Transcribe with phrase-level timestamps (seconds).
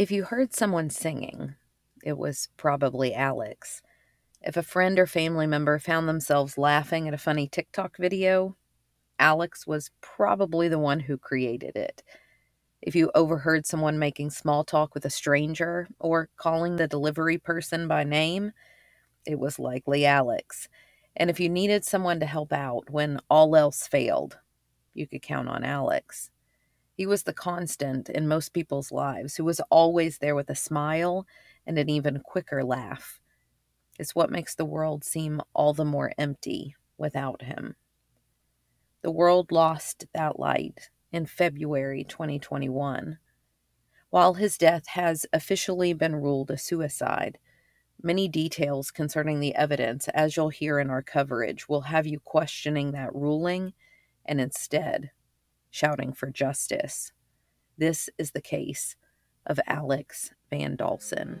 [0.00, 1.56] If you heard someone singing,
[2.02, 3.82] it was probably Alex.
[4.40, 8.56] If a friend or family member found themselves laughing at a funny TikTok video,
[9.18, 12.02] Alex was probably the one who created it.
[12.80, 17.86] If you overheard someone making small talk with a stranger or calling the delivery person
[17.86, 18.52] by name,
[19.26, 20.70] it was likely Alex.
[21.14, 24.38] And if you needed someone to help out when all else failed,
[24.94, 26.30] you could count on Alex.
[27.00, 31.26] He was the constant in most people's lives who was always there with a smile
[31.66, 33.22] and an even quicker laugh.
[33.98, 37.76] It's what makes the world seem all the more empty without him.
[39.00, 43.16] The world lost that light in February 2021.
[44.10, 47.38] While his death has officially been ruled a suicide,
[48.02, 52.92] many details concerning the evidence, as you'll hear in our coverage, will have you questioning
[52.92, 53.72] that ruling
[54.26, 55.12] and instead
[55.70, 57.12] shouting for justice.
[57.78, 58.96] This is the case
[59.46, 61.40] of Alex Van Dalsen.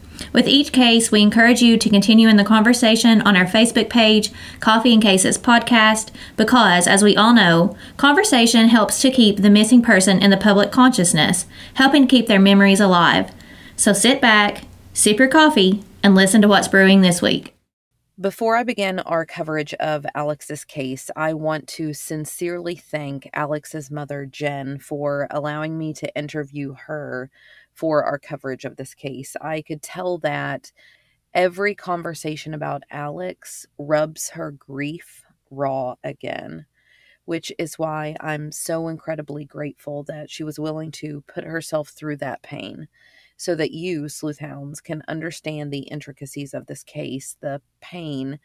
[0.33, 4.31] With each case, we encourage you to continue in the conversation on our Facebook page,
[4.59, 9.81] Coffee and Cases Podcast, because, as we all know, conversation helps to keep the missing
[9.81, 13.31] person in the public consciousness, helping keep their memories alive.
[13.75, 17.53] So sit back, sip your coffee, and listen to what's brewing this week.
[18.19, 24.27] Before I begin our coverage of Alex's case, I want to sincerely thank Alex's mother,
[24.27, 27.31] Jen, for allowing me to interview her
[27.81, 29.35] for our coverage of this case.
[29.41, 30.71] I could tell that
[31.33, 36.67] every conversation about Alex rubs her grief raw again,
[37.25, 42.17] which is why I'm so incredibly grateful that she was willing to put herself through
[42.17, 42.87] that pain
[43.35, 48.37] so that you, sleuthhounds, can understand the intricacies of this case, the pain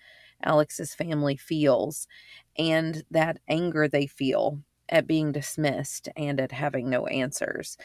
[0.42, 2.08] Alex's family feels,
[2.56, 7.76] and that anger they feel at being dismissed and at having no answers.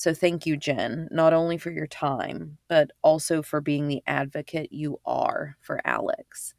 [0.00, 4.72] So thank you, Jen, not only for your time, but also for being the advocate
[4.72, 6.54] you are for Alex.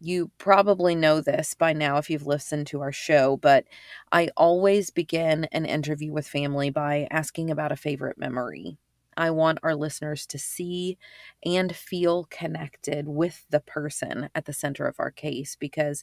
[0.00, 3.66] You probably know this by now if you've listened to our show, but
[4.10, 8.76] I always begin an interview with family by asking about a favorite memory.
[9.16, 10.98] I want our listeners to see
[11.46, 16.02] and feel connected with the person at the center of our case because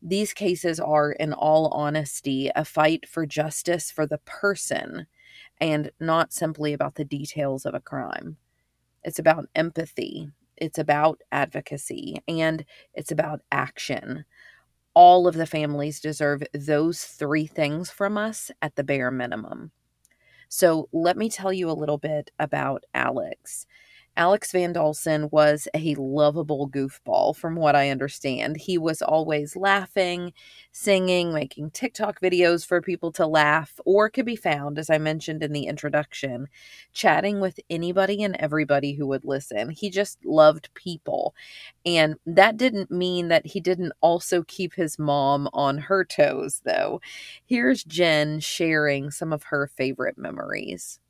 [0.00, 5.08] these cases are, in all honesty, a fight for justice for the person
[5.60, 8.36] and not simply about the details of a crime.
[9.04, 14.24] It's about empathy, it's about advocacy, and it's about action.
[14.94, 19.72] All of the families deserve those three things from us at the bare minimum.
[20.48, 23.66] So, let me tell you a little bit about Alex.
[24.16, 28.56] Alex Van Dalsen was a lovable goofball, from what I understand.
[28.56, 30.32] He was always laughing,
[30.72, 35.42] singing, making TikTok videos for people to laugh, or could be found, as I mentioned
[35.42, 36.48] in the introduction,
[36.92, 39.70] chatting with anybody and everybody who would listen.
[39.70, 41.34] He just loved people.
[41.86, 47.00] And that didn't mean that he didn't also keep his mom on her toes, though.
[47.46, 51.00] Here's Jen sharing some of her favorite memories.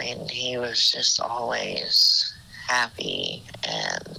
[0.00, 2.32] I mean, he was just always
[2.68, 4.18] happy and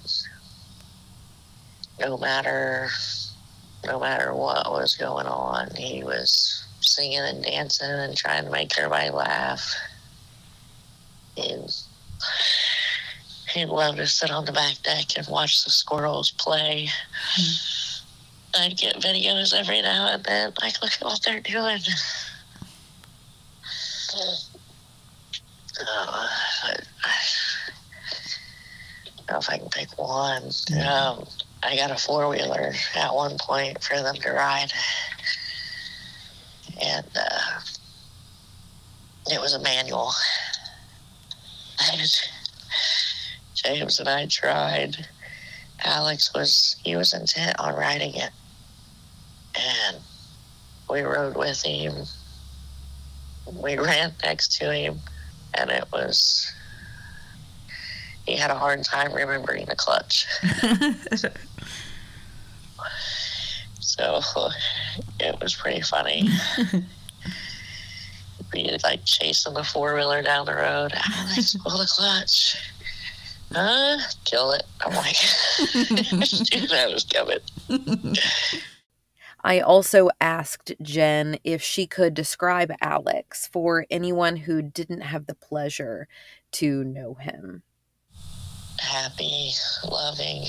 [1.99, 2.89] no matter
[3.85, 8.78] no matter what was going on, he was singing and dancing and trying to make
[8.78, 9.73] everybody laugh.
[11.35, 11.75] And
[13.51, 16.89] he loved to sit on the back deck and watch the squirrels play.
[17.39, 18.01] Mm.
[18.59, 21.79] I'd get videos every now and then, like, look at what they're doing.
[25.81, 26.28] Uh,
[26.63, 26.75] I,
[29.17, 30.43] don't know if I can pick one.
[30.85, 31.25] Um,
[31.63, 34.72] I got a four wheeler at one point for them to ride,
[36.81, 37.59] and uh,
[39.28, 40.11] it was a manual.
[43.55, 45.07] James and I tried
[45.84, 48.29] Alex was he was intent on riding it,
[49.55, 49.97] and
[50.89, 52.05] we rode with him.
[53.51, 54.99] We ran next to him,
[55.53, 56.53] and it was
[58.25, 60.27] he had a hard time remembering the clutch.
[63.79, 64.21] so
[65.19, 66.29] it was pretty funny.
[68.51, 70.93] Be like chasing the four wheeler down the road.
[70.93, 72.57] Alex, pull the clutch.
[73.51, 73.97] Huh?
[74.25, 74.63] Kill it.
[74.81, 75.15] I'm like,
[76.69, 77.39] that was coming.
[79.43, 85.35] I also asked Jen if she could describe Alex for anyone who didn't have the
[85.35, 86.08] pleasure
[86.53, 87.64] to know him.
[88.79, 89.52] Happy,
[89.90, 90.43] loving.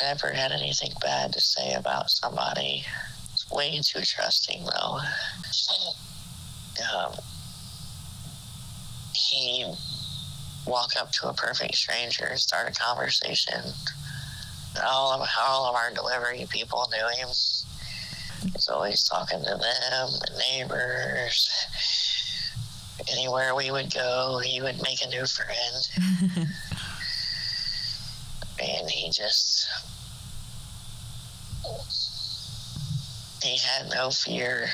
[0.00, 2.84] Never had anything bad to say about somebody.
[3.32, 4.98] It's way too trusting, though.
[6.96, 7.12] Um,
[9.14, 9.72] he
[10.66, 13.60] walk up to a perfect stranger start a conversation.
[14.82, 17.28] All of all of our delivery people knew him.
[17.28, 21.50] He's always talking to them, the neighbors.
[23.10, 25.88] Anywhere we would go, he would make a new friend.
[28.60, 29.68] and he just
[33.42, 34.68] he had no fear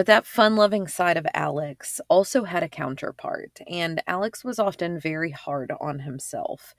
[0.00, 4.98] but that fun loving side of Alex also had a counterpart, and Alex was often
[4.98, 6.74] very hard on himself.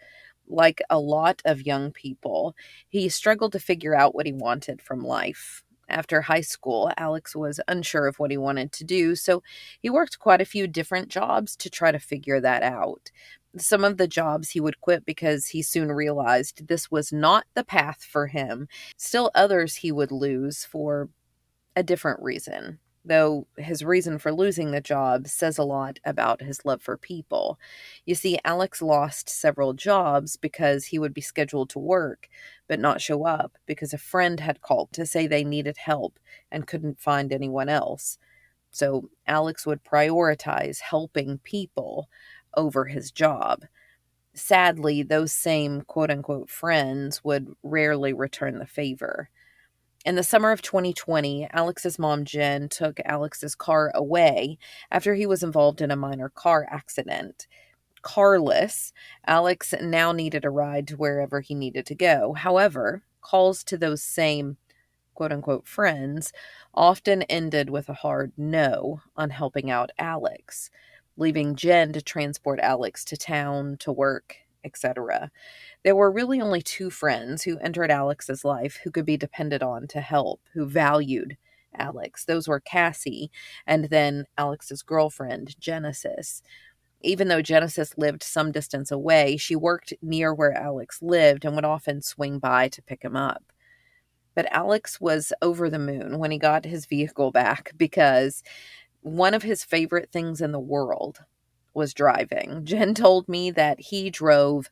[0.47, 2.55] Like a lot of young people,
[2.89, 5.63] he struggled to figure out what he wanted from life.
[5.89, 9.43] After high school, Alex was unsure of what he wanted to do, so
[9.81, 13.11] he worked quite a few different jobs to try to figure that out.
[13.57, 17.65] Some of the jobs he would quit because he soon realized this was not the
[17.65, 18.69] path for him.
[18.95, 21.09] Still, others he would lose for
[21.75, 26.63] a different reason though his reason for losing the job says a lot about his
[26.65, 27.59] love for people.
[28.05, 32.29] You see, Alex lost several jobs because he would be scheduled to work
[32.67, 36.19] but not show up because a friend had called to say they needed help
[36.51, 38.17] and couldn't find anyone else.
[38.71, 42.09] So Alex would prioritize helping people
[42.55, 43.63] over his job.
[44.33, 49.29] Sadly, those same quote unquote friends would rarely return the favor.
[50.03, 54.57] In the summer of 2020, Alex's mom, Jen, took Alex's car away
[54.89, 57.45] after he was involved in a minor car accident.
[58.01, 58.93] Carless,
[59.27, 62.33] Alex now needed a ride to wherever he needed to go.
[62.33, 64.57] However, calls to those same
[65.13, 66.33] quote unquote friends
[66.73, 70.71] often ended with a hard no on helping out Alex,
[71.15, 75.29] leaving Jen to transport Alex to town, to work, etc.
[75.83, 79.87] There were really only two friends who entered Alex's life who could be depended on
[79.87, 81.37] to help, who valued
[81.75, 82.25] Alex.
[82.25, 83.31] Those were Cassie
[83.65, 86.43] and then Alex's girlfriend, Genesis.
[87.01, 91.65] Even though Genesis lived some distance away, she worked near where Alex lived and would
[91.65, 93.51] often swing by to pick him up.
[94.35, 98.43] But Alex was over the moon when he got his vehicle back because
[99.01, 101.23] one of his favorite things in the world
[101.73, 102.65] was driving.
[102.65, 104.69] Jen told me that he drove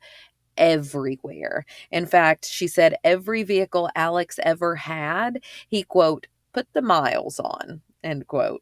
[0.59, 1.65] everywhere.
[1.91, 7.81] In fact, she said every vehicle Alex ever had, he quote, put the miles on,
[8.03, 8.61] end quote.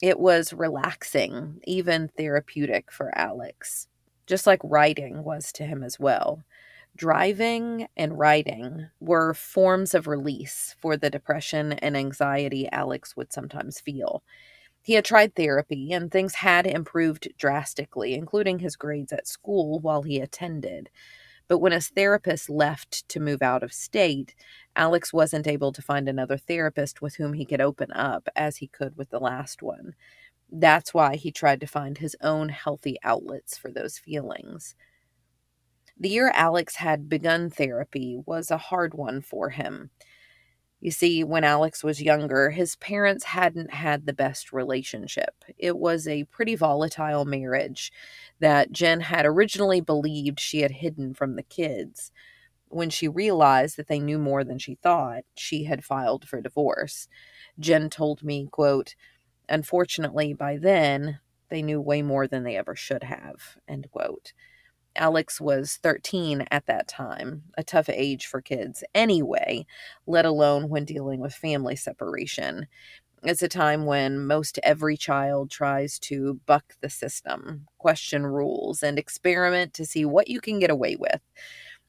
[0.00, 3.88] It was relaxing, even therapeutic for Alex,
[4.26, 6.42] just like writing was to him as well.
[6.96, 13.80] Driving and writing were forms of release for the depression and anxiety Alex would sometimes
[13.80, 14.22] feel.
[14.82, 20.02] He had tried therapy, and things had improved drastically, including his grades at school while
[20.02, 20.90] he attended.
[21.48, 24.34] But when his therapist left to move out of state,
[24.76, 28.68] Alex wasn't able to find another therapist with whom he could open up as he
[28.68, 29.94] could with the last one.
[30.50, 34.74] That's why he tried to find his own healthy outlets for those feelings.
[35.98, 39.90] The year Alex had begun therapy was a hard one for him.
[40.80, 45.44] You see, when Alex was younger, his parents hadn't had the best relationship.
[45.58, 47.92] It was a pretty volatile marriage
[48.40, 52.12] that Jen had originally believed she had hidden from the kids.
[52.68, 57.08] When she realized that they knew more than she thought, she had filed for divorce.
[57.58, 58.94] Jen told me, quote,
[59.48, 61.18] Unfortunately, by then,
[61.50, 64.32] they knew way more than they ever should have, end quote.
[64.96, 69.66] Alex was 13 at that time, a tough age for kids anyway,
[70.06, 72.66] let alone when dealing with family separation.
[73.22, 78.98] It's a time when most every child tries to buck the system, question rules, and
[78.98, 81.20] experiment to see what you can get away with.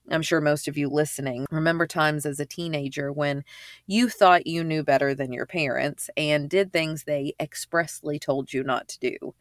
[0.09, 3.43] I'm sure most of you listening remember times as a teenager when
[3.87, 8.63] you thought you knew better than your parents and did things they expressly told you
[8.63, 9.33] not to do.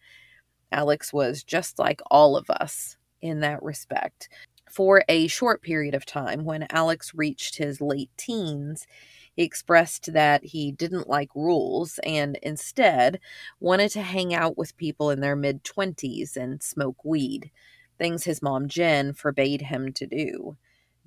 [0.70, 4.28] Alex was just like all of us in that respect.
[4.70, 8.86] For a short period of time, when Alex reached his late teens,
[9.34, 13.20] he expressed that he didn't like rules and instead
[13.58, 17.50] wanted to hang out with people in their mid 20s and smoke weed,
[17.98, 20.56] things his mom Jen forbade him to do.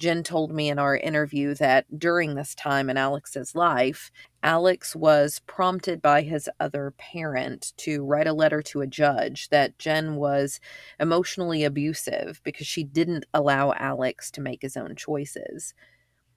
[0.03, 4.11] Jen told me in our interview that during this time in Alex's life,
[4.43, 9.79] Alex was prompted by his other parent to write a letter to a judge that
[9.79, 10.59] Jen was
[10.99, 15.73] emotionally abusive because she didn't allow Alex to make his own choices.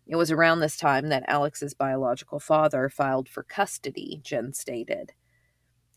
[0.07, 5.13] It was around this time that Alex's biological father filed for custody, Jen stated.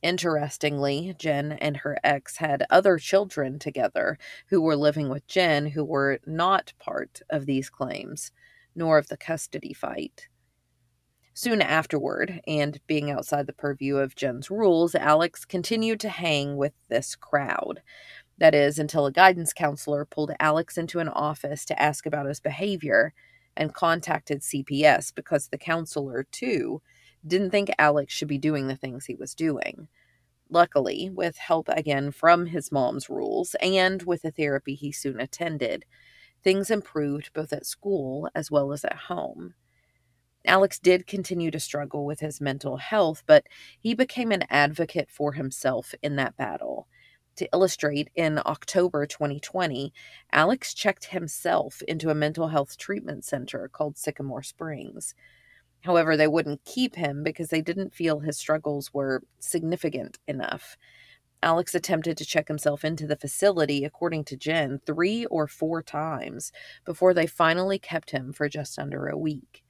[0.01, 5.83] Interestingly, Jen and her ex had other children together who were living with Jen who
[5.83, 8.31] were not part of these claims,
[8.73, 10.29] nor of the custody fight.
[11.33, 16.73] Soon afterward, and being outside the purview of Jen's rules, Alex continued to hang with
[16.89, 17.81] this crowd.
[18.37, 22.39] That is, until a guidance counselor pulled Alex into an office to ask about his
[22.39, 23.13] behavior
[23.55, 26.81] and contacted CPS because the counselor, too,
[27.25, 29.87] didn't think Alex should be doing the things he was doing.
[30.49, 35.85] Luckily, with help again from his mom's rules and with the therapy he soon attended,
[36.43, 39.53] things improved both at school as well as at home.
[40.45, 43.45] Alex did continue to struggle with his mental health, but
[43.79, 46.87] he became an advocate for himself in that battle.
[47.35, 49.93] To illustrate, in October 2020,
[50.31, 55.13] Alex checked himself into a mental health treatment center called Sycamore Springs.
[55.81, 60.77] However, they wouldn't keep him because they didn't feel his struggles were significant enough.
[61.41, 66.51] Alex attempted to check himself into the facility, according to Jen, three or four times
[66.83, 69.63] before they finally kept him for just under a week.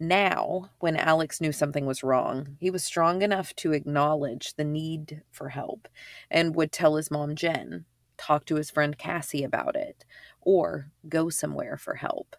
[0.00, 5.22] Now, when Alex knew something was wrong, he was strong enough to acknowledge the need
[5.30, 5.88] for help
[6.30, 7.84] and would tell his mom, Jen,
[8.16, 10.04] talk to his friend Cassie about it,
[10.40, 12.34] or go somewhere for help.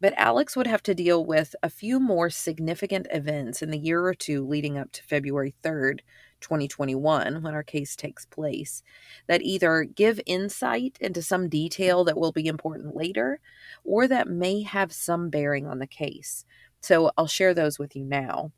[0.00, 4.04] But Alex would have to deal with a few more significant events in the year
[4.04, 6.00] or two leading up to February 3rd,
[6.40, 8.82] 2021, when our case takes place,
[9.26, 13.40] that either give insight into some detail that will be important later
[13.84, 16.44] or that may have some bearing on the case.
[16.80, 18.52] So I'll share those with you now.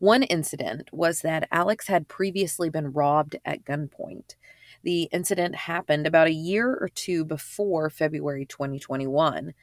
[0.00, 4.34] One incident was that Alex had previously been robbed at gunpoint.
[4.82, 9.54] The incident happened about a year or two before February 2021.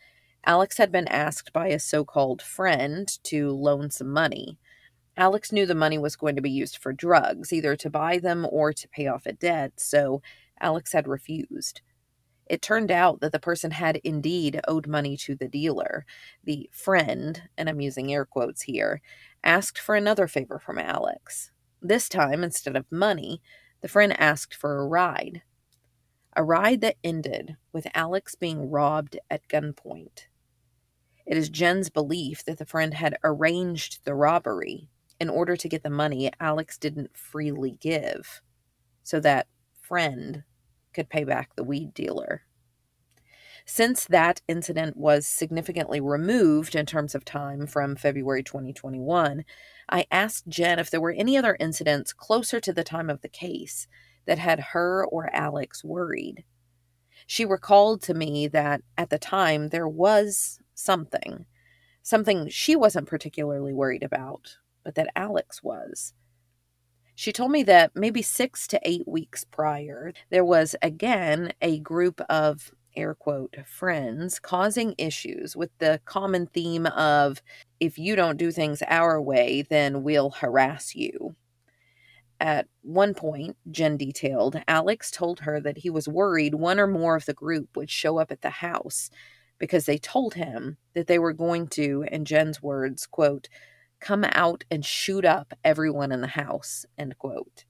[0.45, 4.59] Alex had been asked by a so called friend to loan some money.
[5.17, 8.45] Alex knew the money was going to be used for drugs, either to buy them
[8.51, 10.21] or to pay off a debt, so
[10.59, 11.81] Alex had refused.
[12.47, 16.05] It turned out that the person had indeed owed money to the dealer.
[16.43, 19.01] The friend, and I'm using air quotes here,
[19.43, 21.51] asked for another favor from Alex.
[21.81, 23.41] This time, instead of money,
[23.85, 25.43] the friend asked for a ride.
[26.35, 30.25] A ride that ended with Alex being robbed at gunpoint.
[31.27, 34.89] It is Jen's belief that the friend had arranged the robbery
[35.19, 38.41] in order to get the money Alex didn't freely give
[39.03, 39.45] so that
[39.83, 40.41] friend
[40.91, 42.41] could pay back the weed dealer.
[43.67, 49.45] Since that incident was significantly removed in terms of time from February 2021,
[49.89, 53.29] I asked Jen if there were any other incidents closer to the time of the
[53.29, 53.87] case
[54.25, 56.43] that had her or Alex worried.
[57.27, 61.45] She recalled to me that at the time there was something,
[62.01, 66.13] something she wasn't particularly worried about, but that Alex was.
[67.15, 72.19] She told me that maybe six to eight weeks prior, there was again a group
[72.29, 77.41] of air quote friends causing issues with the common theme of
[77.79, 81.35] if you don't do things our way, then we'll harass you.
[82.39, 87.15] At one point, Jen detailed, Alex told her that he was worried one or more
[87.15, 89.09] of the group would show up at the house
[89.57, 93.47] because they told him that they were going to, in Jen's words, quote,
[94.01, 97.63] come out and shoot up everyone in the house, end quote.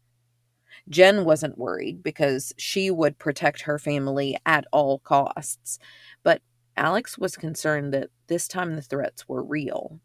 [0.90, 5.80] Jen wasn't worried because she would protect her family at all costs,
[6.24, 6.42] but
[6.78, 10.00] Alex was concerned that this time the threats were real.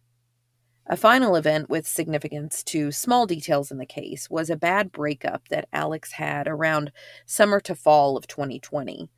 [0.87, 5.49] A final event with significance to small details in the case was a bad breakup
[5.49, 6.91] that Alex had around
[7.27, 9.09] summer to fall of 2020.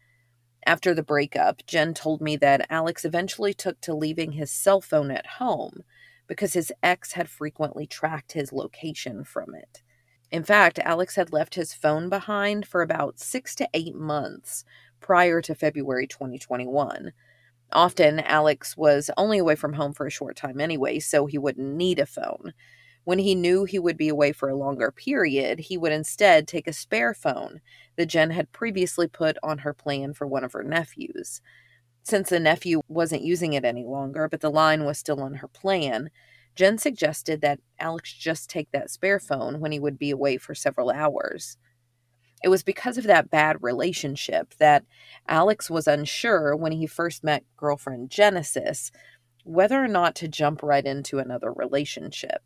[0.67, 5.11] After the breakup, Jen told me that Alex eventually took to leaving his cell phone
[5.11, 5.83] at home
[6.27, 9.83] because his ex had frequently tracked his location from it.
[10.33, 14.65] In fact, Alex had left his phone behind for about six to eight months
[14.99, 17.13] prior to February 2021
[17.73, 21.75] Often, Alex was only away from home for a short time anyway, so he wouldn't
[21.75, 22.53] need a phone.
[23.05, 26.69] When he knew he would be away for a longer period, he would instead take
[26.69, 27.61] a spare phone
[27.97, 31.41] that Jen had previously put on her plan for one of her nephews.
[32.05, 35.49] Since the nephew wasn't using it any longer, but the line was still on her
[35.49, 36.11] plan,
[36.55, 40.55] Jen suggested that Alex just take that spare phone when he would be away for
[40.55, 41.57] several hours.
[42.45, 44.85] It was because of that bad relationship that
[45.29, 48.91] Alex was unsure when he first met girlfriend Genesis
[49.45, 52.43] whether or not to jump right into another relationship,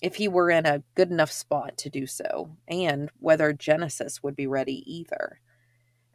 [0.00, 4.34] if he were in a good enough spot to do so, and whether Genesis would
[4.34, 5.41] be ready either.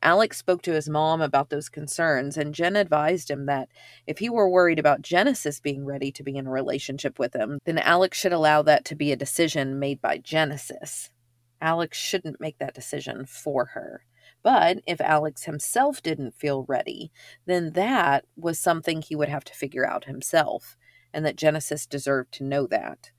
[0.03, 3.69] Alex spoke to his mom about those concerns, and Jen advised him that
[4.05, 7.59] if he were worried about Genesis being ready to be in a relationship with him,
[7.65, 11.09] then Alex should allow that to be a decision made by Genesis.
[11.59, 14.03] Alex shouldn't make that decision for her.
[14.43, 17.11] But if Alex himself didn't feel ready,
[17.45, 20.77] then that was something he would have to figure out himself,
[21.11, 23.11] and that Genesis deserved to know that.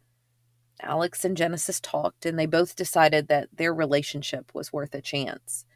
[0.80, 5.66] Alex and Genesis talked, and they both decided that their relationship was worth a chance.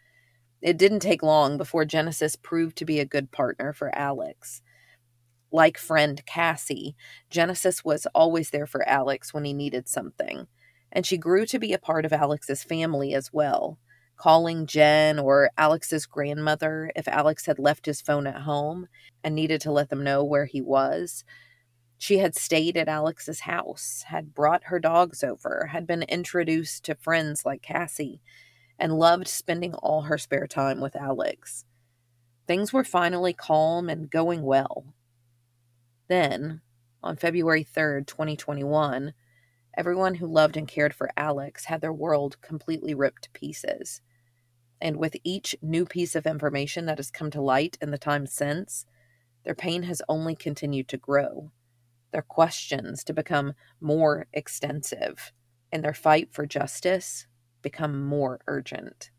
[0.63, 4.63] It didn't take long before Genesis proved to be a good partner for Alex.
[5.51, 6.95] Like friend Cassie,
[7.31, 10.47] Genesis was always there for Alex when he needed something,
[10.93, 13.79] and she grew to be a part of Alex's family as well,
[14.17, 18.87] calling Jen or Alex's grandmother if Alex had left his phone at home
[19.25, 21.25] and needed to let them know where he was.
[21.99, 26.95] She had stayed at Alex's house, had brought her dogs over, had been introduced to
[26.95, 28.21] friends like Cassie,
[28.79, 31.65] and loved spending all her spare time with Alex.
[32.47, 34.95] Things were finally calm and going well.
[36.09, 36.61] Then,
[37.03, 39.15] on February 3rd, 2021,
[39.77, 44.01] everyone who loved and cared for Alex had their world completely ripped to pieces.
[44.81, 48.27] And with each new piece of information that has come to light in the time
[48.27, 48.85] since,
[49.45, 51.51] their pain has only continued to grow,
[52.13, 55.33] their questions to become more extensive,
[55.73, 57.27] and their fight for justice
[57.63, 59.11] become more urgent.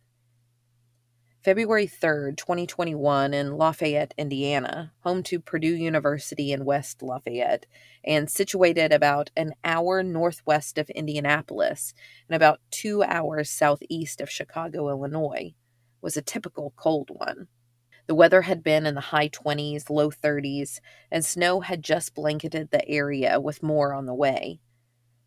[1.43, 7.65] February 3rd, 2021, in Lafayette, Indiana, home to Purdue University in West Lafayette,
[8.05, 11.93] and situated about an hour northwest of Indianapolis
[12.29, 15.53] and about two hours southeast of Chicago, Illinois,
[16.01, 17.49] was a typical cold one.
[18.07, 20.79] The weather had been in the high 20s, low 30s,
[21.11, 24.61] and snow had just blanketed the area with more on the way.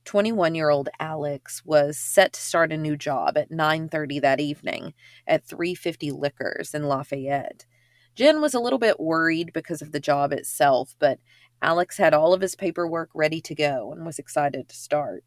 [0.07, 4.95] 21-year-old Alex was set to start a new job at 9:30 that evening
[5.27, 7.67] at 350 Liquors in Lafayette.
[8.15, 11.19] Jen was a little bit worried because of the job itself, but
[11.61, 15.25] Alex had all of his paperwork ready to go and was excited to start.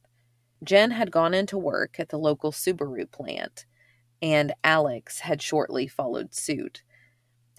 [0.64, 3.66] Jen had gone into work at the local Subaru plant,
[4.22, 6.84] and Alex had shortly followed suit.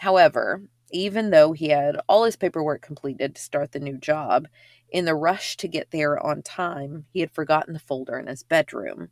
[0.00, 4.48] However, even though he had all his paperwork completed to start the new job,
[4.90, 8.42] in the rush to get there on time, he had forgotten the folder in his
[8.42, 9.10] bedroom.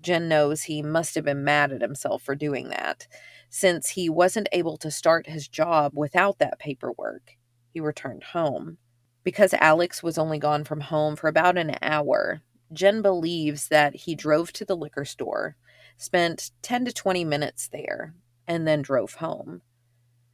[0.00, 3.06] Jen knows he must have been mad at himself for doing that,
[3.48, 7.36] since he wasn't able to start his job without that paperwork.
[7.70, 8.78] He returned home.
[9.22, 12.40] Because Alex was only gone from home for about an hour,
[12.72, 15.56] Jen believes that he drove to the liquor store,
[15.96, 18.14] spent 10 to 20 minutes there,
[18.46, 19.62] and then drove home.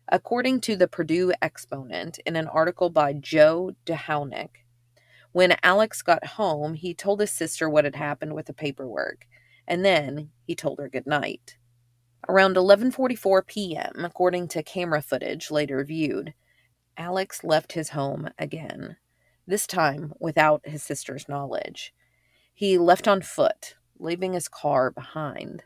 [0.08, 4.64] According to the Purdue Exponent in an article by Joe Dehownick,
[5.32, 9.26] when Alex got home, he told his sister what had happened with the paperwork,
[9.66, 11.56] and then he told her good night.
[12.28, 16.34] Around 11:44 p.m., according to camera footage later viewed,
[16.96, 18.98] Alex left his home again,
[19.44, 21.92] this time without his sister's knowledge.
[22.54, 25.64] He left on foot, leaving his car behind.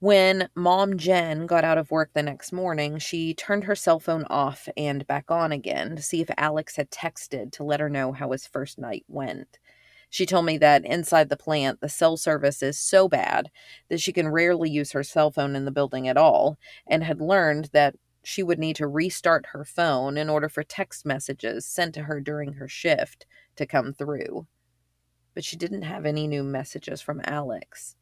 [0.00, 4.24] When mom Jen got out of work the next morning, she turned her cell phone
[4.30, 8.12] off and back on again to see if Alex had texted to let her know
[8.12, 9.58] how his first night went.
[10.08, 13.50] She told me that inside the plant, the cell service is so bad
[13.88, 17.20] that she can rarely use her cell phone in the building at all, and had
[17.20, 21.92] learned that she would need to restart her phone in order for text messages sent
[21.94, 24.46] to her during her shift to come through.
[25.34, 27.96] But she didn't have any new messages from Alex.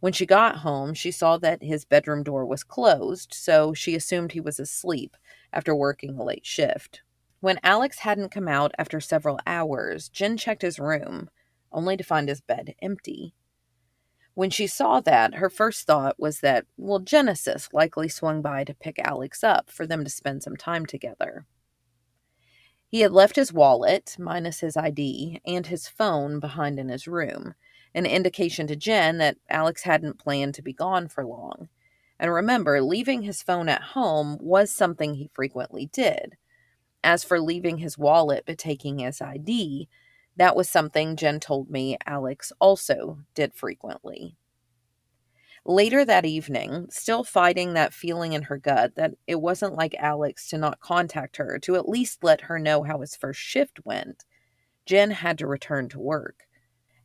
[0.00, 4.32] When she got home, she saw that his bedroom door was closed, so she assumed
[4.32, 5.16] he was asleep
[5.52, 7.02] after working a late shift.
[7.40, 11.30] When Alex hadn't come out after several hours, Jen checked his room,
[11.72, 13.34] only to find his bed empty.
[14.34, 18.74] When she saw that, her first thought was that, well, Genesis likely swung by to
[18.74, 21.46] pick Alex up for them to spend some time together.
[22.88, 27.54] He had left his wallet, minus his ID, and his phone behind in his room,
[27.96, 31.68] an indication to Jen that Alex hadn't planned to be gone for long.
[32.20, 36.36] And remember, leaving his phone at home was something he frequently did.
[37.02, 39.88] As for leaving his wallet but taking his ID,
[40.36, 44.36] That was something Jen told me Alex also did frequently.
[45.64, 50.48] Later that evening, still fighting that feeling in her gut that it wasn't like Alex
[50.50, 54.24] to not contact her to at least let her know how his first shift went,
[54.86, 56.45] Jen had to return to work.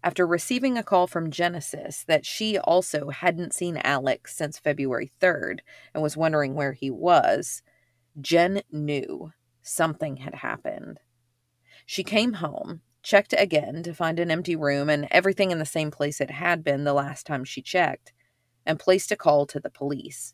[0.03, 5.59] After receiving a call from Genesis that she also hadn't seen Alex since February 3rd
[5.93, 7.61] and was wondering where he was,
[8.19, 10.99] Jen knew something had happened.
[11.85, 15.91] She came home, checked again to find an empty room and everything in the same
[15.91, 18.11] place it had been the last time she checked
[18.65, 20.33] and placed a call to the police.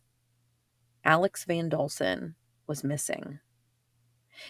[1.03, 2.35] Alex Van Dalsen
[2.67, 3.39] was missing.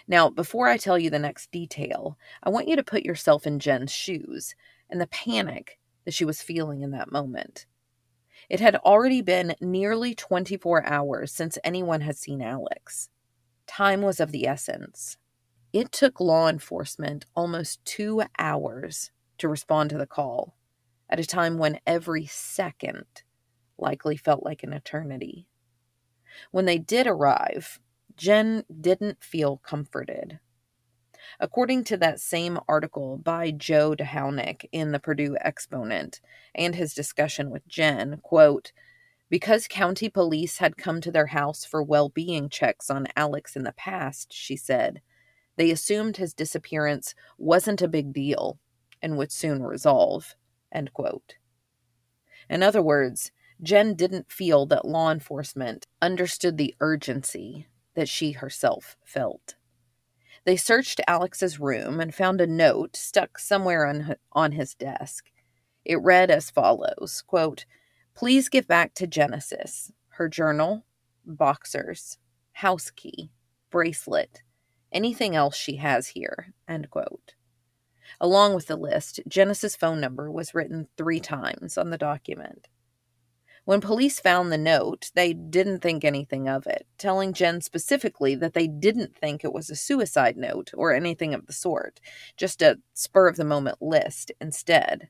[0.08, 3.60] Now, before I tell you the next detail, I want you to put yourself in
[3.60, 4.53] Jen's shoes
[4.89, 7.65] and the panic that she was feeling in that moment.
[8.50, 13.10] It had already been nearly 24 hours since anyone had seen Alex.
[13.67, 15.17] Time was of the essence.
[15.73, 20.56] It took law enforcement almost two hours to respond to the call,
[21.10, 23.06] at a time when every second
[23.78, 25.47] likely felt like an eternity.
[26.52, 27.80] When they did arrive,
[28.15, 30.39] Jen didn't feel comforted.
[31.40, 36.22] According to that same article by Joe Dehownick in the Purdue Exponent
[36.56, 38.72] and his discussion with Jen, quote,
[39.30, 43.63] because county police had come to their house for well being checks on Alex in
[43.63, 45.02] the past, she said,
[45.58, 48.60] they assumed his disappearance wasn't a big deal
[49.02, 50.36] and would soon resolve.
[50.72, 51.36] End quote.
[52.50, 58.96] In other words, Jen didn't feel that law enforcement understood the urgency that she herself
[59.04, 59.56] felt.
[60.47, 65.25] They searched Alex's room and found a note stuck somewhere on, on his desk.
[65.83, 67.65] It read as follows quote,
[68.15, 70.86] Please give back to Genesis her journal,
[71.25, 72.17] boxers,
[72.53, 73.29] house key,
[73.69, 74.41] bracelet,
[74.89, 76.53] anything else she has here.
[76.65, 77.33] End quote.
[78.21, 82.69] Along with the list, Genesis' phone number was written three times on the document.
[83.67, 88.53] When police found the note, they didn't think anything of it, telling Jen specifically that
[88.53, 91.99] they didn't think it was a suicide note or anything of the sort,
[92.38, 95.10] just a spur of the moment list instead.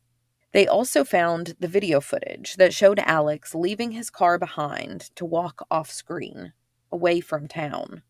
[0.54, 5.64] They also found the video footage that showed Alex leaving his car behind to walk
[5.70, 6.54] off screen,
[6.92, 8.02] away from town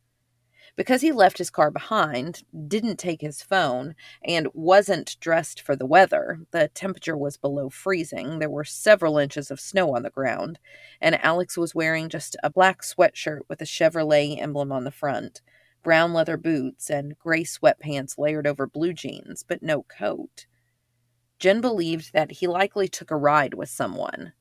[0.77, 5.87] because he left his car behind, didn't take his phone, and wasn't dressed for the
[5.87, 6.39] weather.
[6.51, 8.37] The temperature was below freezing.
[8.37, 10.59] There were several inches of snow on the ground,
[11.01, 15.41] and Alex was wearing just a black sweatshirt with a Chevrolet emblem on the front,
[15.83, 20.45] brown leather boots, and gray sweatpants layered over blue jeans, but no coat.
[21.39, 24.33] Jen believed that he likely took a ride with someone.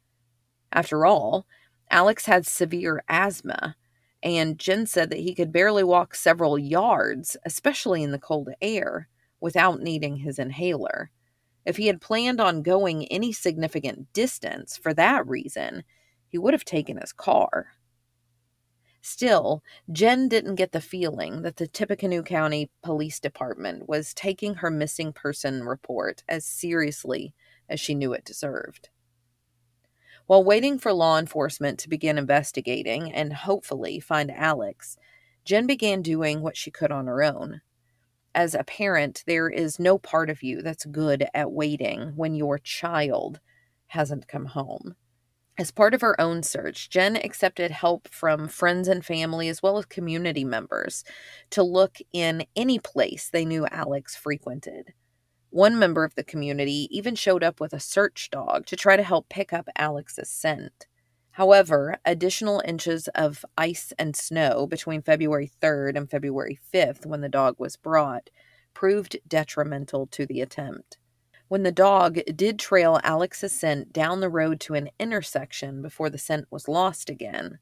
[0.71, 1.47] After all,
[1.91, 3.77] Alex had severe asthma
[4.23, 9.09] and Jen said that he could barely walk several yards, especially in the cold air,
[9.41, 11.11] without needing his inhaler.
[11.65, 15.85] If he had planned on going any significant distance for that reason,
[16.29, 17.73] he would have taken his car.
[19.01, 24.71] Still, Jen didn't get the feeling that the Tippecanoe County Police Department was taking her
[24.71, 27.33] missing person report as seriously
[27.69, 28.89] as she knew it deserved.
[30.27, 34.97] While waiting for law enforcement to begin investigating and hopefully find Alex,
[35.45, 37.61] Jen began doing what she could on her own.
[38.35, 42.59] As a parent, there is no part of you that's good at waiting when your
[42.59, 43.39] child
[43.87, 44.97] hasn't come home.
[45.57, 49.79] As part of her own search, Jen accepted help from friends and family as well
[49.79, 51.05] as community members
[51.51, 54.93] to look in any place they knew Alex frequented.
[55.57, 59.03] One member of the community even showed up with a search dog to try to
[59.03, 60.87] help pick up Alex's scent.
[61.31, 67.31] However, additional inches of ice and snow between February 3rd and February 5th, when the
[67.31, 68.29] dog was brought,
[68.75, 70.99] proved detrimental to the attempt.
[71.49, 76.19] When the dog did trail Alex's scent down the road to an intersection before the
[76.19, 77.61] scent was lost again,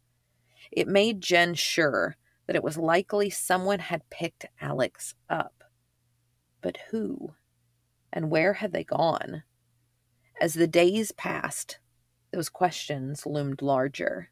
[0.73, 2.17] it made Jen sure
[2.49, 5.63] that it was likely someone had picked Alex up.
[6.61, 7.35] But who?
[8.15, 9.43] And where had they gone?
[10.41, 11.81] As the days passed,
[12.33, 14.31] those questions loomed larger.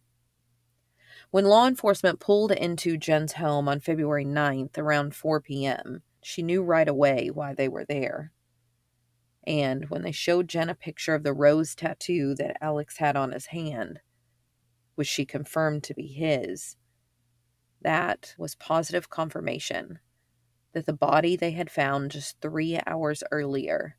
[1.30, 6.62] When law enforcement pulled into Jen's home on February 9th around 4 p.m., she knew
[6.62, 8.32] right away why they were there.
[9.44, 13.32] And when they showed Jen a picture of the rose tattoo that Alex had on
[13.32, 14.00] his hand,
[14.94, 16.76] which she confirmed to be his,
[17.80, 19.98] that was positive confirmation
[20.72, 23.96] that the body they had found just three hours earlier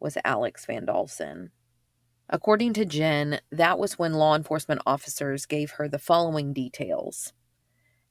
[0.00, 1.50] was Alex Van Dalsen.
[2.28, 7.32] According to Jen, that was when law enforcement officers gave her the following details.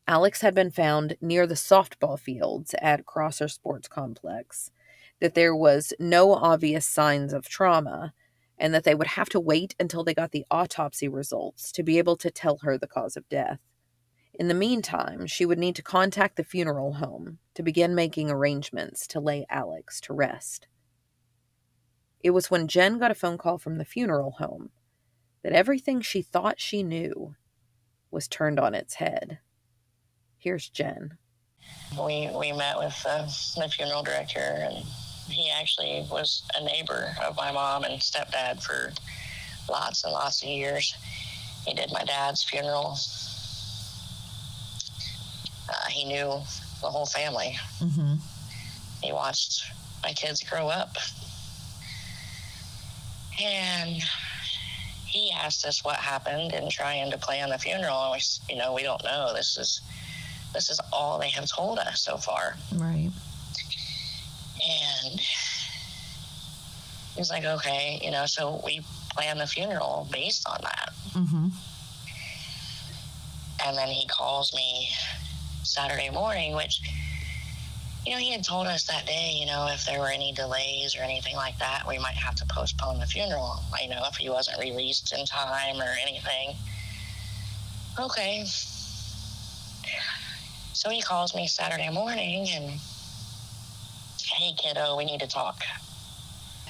[0.08, 4.72] Alex had been found near the softball fields at Crosser Sports Complex.
[5.20, 8.14] that there was no obvious signs of trauma
[8.58, 11.98] and that they would have to wait until they got the autopsy results to be
[11.98, 13.60] able to tell her the cause of death.
[14.38, 19.08] In the meantime, she would need to contact the funeral home to begin making arrangements
[19.08, 20.68] to lay Alex to rest.
[22.20, 24.72] It was when Jen got a phone call from the funeral home
[25.42, 27.36] that everything she thought she knew
[28.12, 29.40] was turned on its head.
[30.38, 31.18] Here's Jen.
[31.98, 33.24] We, we met with the,
[33.56, 34.84] the funeral director, and
[35.30, 38.92] he actually was a neighbor of my mom and stepdad for
[39.70, 40.94] lots and lots of years.
[41.66, 42.98] He did my dad's funeral.
[45.70, 46.42] Uh, he knew
[46.82, 47.58] the whole family.
[47.80, 48.16] Mm-hmm.
[49.02, 49.72] He watched
[50.04, 50.96] my kids grow up.
[53.42, 54.02] And
[55.06, 58.04] he asked us what happened in trying to plan the funeral.
[58.04, 59.34] And we, you know, we don't know.
[59.34, 59.82] This is
[60.54, 62.56] this is all they have told us so far.
[62.74, 63.10] Right.
[64.64, 70.94] And he was like, okay, you know, so we planned the funeral based on that.
[71.14, 71.48] Mm-hmm.
[73.66, 74.90] And then he calls me
[75.76, 76.80] Saturday morning, which,
[78.06, 80.96] you know, he had told us that day, you know, if there were any delays
[80.96, 84.30] or anything like that, we might have to postpone the funeral, you know, if he
[84.30, 86.56] wasn't released in time or anything.
[88.00, 88.46] Okay.
[90.72, 92.80] So he calls me Saturday morning and,
[94.24, 95.62] hey, kiddo, we need to talk.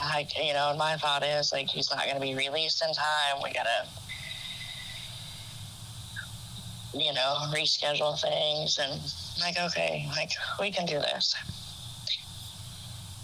[0.01, 2.91] I, you know, and my thought is like he's not going to be released in
[2.91, 3.43] time.
[3.43, 3.87] We gotta,
[6.95, 8.79] you know, reschedule things.
[8.79, 11.35] And I'm like, okay, like we can do this.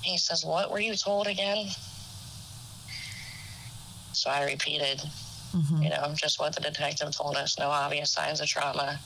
[0.02, 1.68] He says, "What were you told again?"
[4.14, 5.02] So I repeated,
[5.56, 5.82] Mm-hmm.
[5.84, 7.60] you know, just what the detective told us.
[7.60, 8.98] No obvious signs of trauma.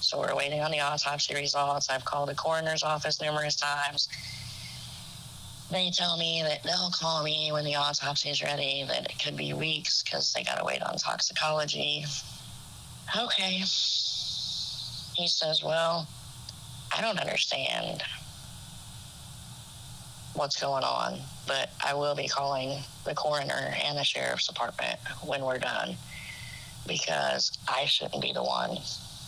[0.00, 1.90] So we're waiting on the autopsy results.
[1.90, 4.08] I've called the coroner's office numerous times.
[5.70, 9.36] They tell me that they'll call me when the autopsy is ready, that it could
[9.36, 12.04] be weeks because they got to wait on toxicology.
[13.16, 13.62] Okay.
[15.14, 16.08] He says, Well,
[16.96, 18.02] I don't understand
[20.34, 25.44] what's going on, but I will be calling the coroner and the sheriff's department when
[25.44, 25.96] we're done
[26.86, 28.78] because I shouldn't be the one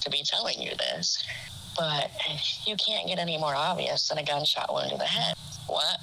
[0.00, 1.24] to be telling you this.
[1.76, 2.10] But
[2.66, 5.34] you can't get any more obvious than a gunshot wound to the head.
[5.66, 5.98] What?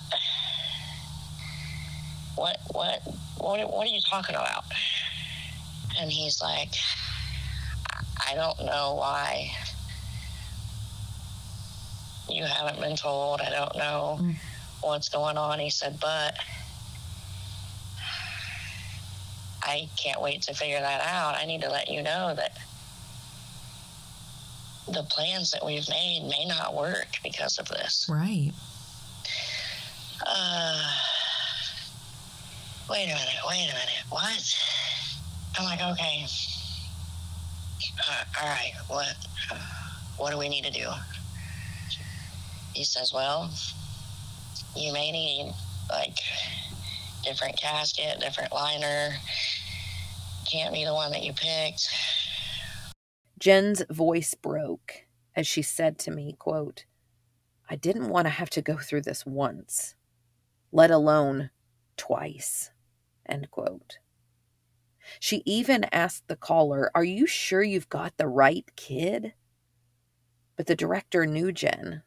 [2.35, 2.57] What?
[2.71, 3.01] What?
[3.37, 3.71] What?
[3.71, 4.63] What are you talking about?
[5.99, 6.73] And he's like,
[8.25, 9.51] I don't know why
[12.29, 13.41] you haven't been told.
[13.41, 14.35] I don't know Mm.
[14.81, 15.59] what's going on.
[15.59, 16.35] He said, but
[19.63, 21.35] I can't wait to figure that out.
[21.35, 22.57] I need to let you know that
[24.87, 28.07] the plans that we've made may not work because of this.
[28.09, 28.51] Right.
[30.25, 30.91] Uh,
[32.89, 34.03] wait a minute, wait a minute.
[34.09, 34.57] What?
[35.57, 36.25] I'm like, okay.
[38.07, 39.15] Uh, all right, what?
[40.17, 40.87] What do we need to do?
[42.73, 43.49] He says, well,
[44.75, 45.53] you may need
[45.89, 46.17] like
[47.23, 49.15] different casket, different liner.
[50.49, 51.89] Can't be the one that you picked.
[53.39, 56.85] Jen's voice broke as she said to me, quote,
[57.69, 59.95] I didn't want to have to go through this once,
[60.71, 61.51] let alone
[61.95, 62.71] twice,
[63.25, 63.99] end quote.
[65.19, 69.33] She even asked the caller, Are you sure you've got the right kid?
[70.55, 72.03] But the director knew Jen,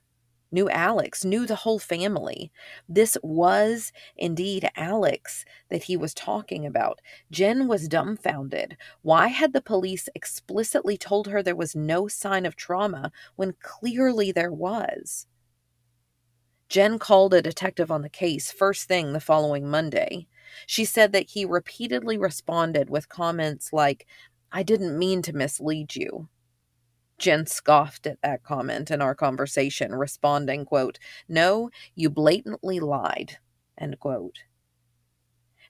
[0.53, 2.53] knew Alex, knew the whole family.
[2.89, 7.01] This was indeed Alex that he was talking about.
[7.31, 8.77] Jen was dumbfounded.
[9.01, 14.31] Why had the police explicitly told her there was no sign of trauma when clearly
[14.31, 15.27] there was?
[16.69, 20.27] Jen called a detective on the case first thing the following Monday.
[20.67, 24.07] She said that he repeatedly responded with comments like,
[24.51, 26.29] I didn't mean to mislead you.
[27.19, 33.39] Jen scoffed at that comment in our conversation, responding, quote, No, you blatantly lied,
[33.79, 34.41] end quote.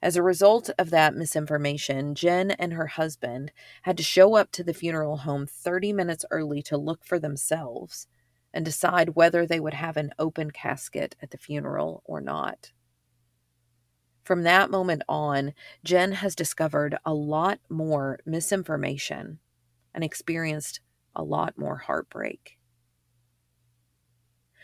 [0.02, 4.64] As a result of that misinformation, Jen and her husband had to show up to
[4.64, 8.08] the funeral home 30 minutes early to look for themselves
[8.52, 12.72] and decide whether they would have an open casket at the funeral or not.
[14.22, 19.40] From that moment on, Jen has discovered a lot more misinformation
[19.94, 20.80] and experienced
[21.14, 22.58] a lot more heartbreak.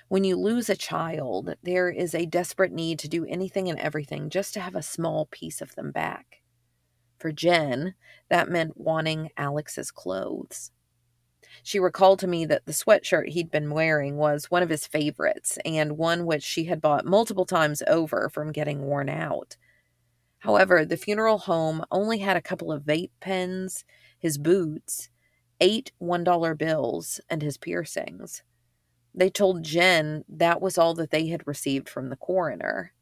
[0.08, 4.30] When you lose a child, there is a desperate need to do anything and everything
[4.30, 6.40] just to have a small piece of them back.
[7.18, 7.94] For Jen,
[8.30, 10.70] that meant wanting Alex's clothes.
[11.62, 15.58] She recalled to me that the sweatshirt he'd been wearing was one of his favorites
[15.64, 19.56] and one which she had bought multiple times over from getting worn out.
[20.40, 23.84] However, the funeral home only had a couple of vape pens,
[24.18, 25.08] his boots,
[25.60, 28.42] eight $1 bills, and his piercings.
[29.14, 32.92] They told Jen that was all that they had received from the coroner.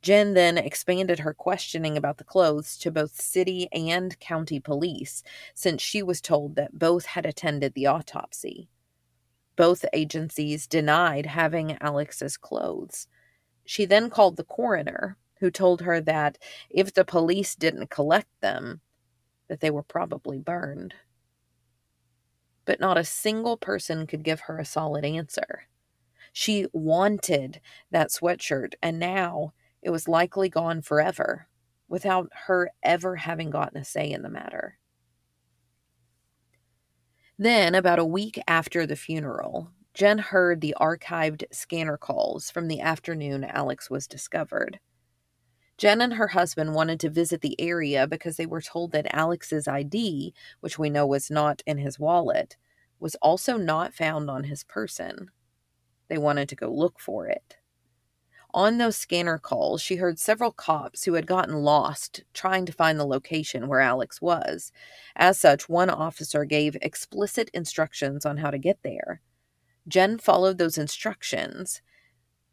[0.00, 5.22] Jen then expanded her questioning about the clothes to both city and county police,
[5.54, 8.68] since she was told that both had attended the autopsy.
[9.56, 13.08] Both agencies denied having Alex's clothes.
[13.64, 16.38] She then called the coroner, who told her that
[16.70, 18.80] if the police didn't collect them,
[19.48, 20.94] that they were probably burned.
[22.64, 25.64] But not a single person could give her a solid answer.
[26.32, 31.48] She wanted that sweatshirt, and now it was likely gone forever,
[31.88, 34.78] without her ever having gotten a say in the matter.
[37.38, 42.80] Then, about a week after the funeral, Jen heard the archived scanner calls from the
[42.80, 44.80] afternoon Alex was discovered.
[45.76, 49.68] Jen and her husband wanted to visit the area because they were told that Alex's
[49.68, 52.56] ID, which we know was not in his wallet,
[52.98, 55.30] was also not found on his person.
[56.08, 57.57] They wanted to go look for it.
[58.58, 62.98] On those scanner calls, she heard several cops who had gotten lost trying to find
[62.98, 64.72] the location where Alex was.
[65.14, 69.20] As such, one officer gave explicit instructions on how to get there.
[69.86, 71.82] Jen followed those instructions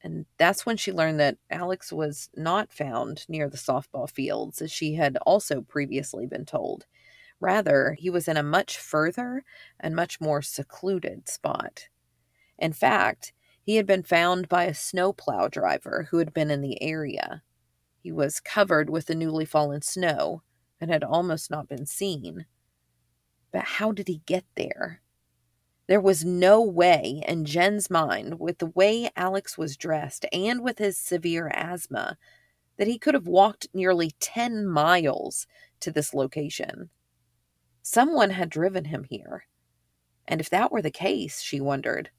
[0.04, 4.72] and that's when she learned that Alex was not found near the softball fields, as
[4.72, 6.86] she had also previously been told.
[7.40, 9.44] Rather, he was in a much further
[9.80, 11.88] and much more secluded spot.
[12.60, 13.34] In fact,
[13.66, 17.42] he had been found by a snowplow driver who had been in the area.
[18.00, 20.44] He was covered with the newly fallen snow
[20.80, 22.46] and had almost not been seen.
[23.52, 25.02] But how did he get there?
[25.88, 30.78] There was no way in Jen's mind, with the way Alex was dressed and with
[30.78, 32.18] his severe asthma,
[32.78, 35.48] that he could have walked nearly 10 miles
[35.80, 36.92] to this location.
[37.82, 39.48] Someone had driven him here.
[40.28, 42.12] And if that were the case, she wondered,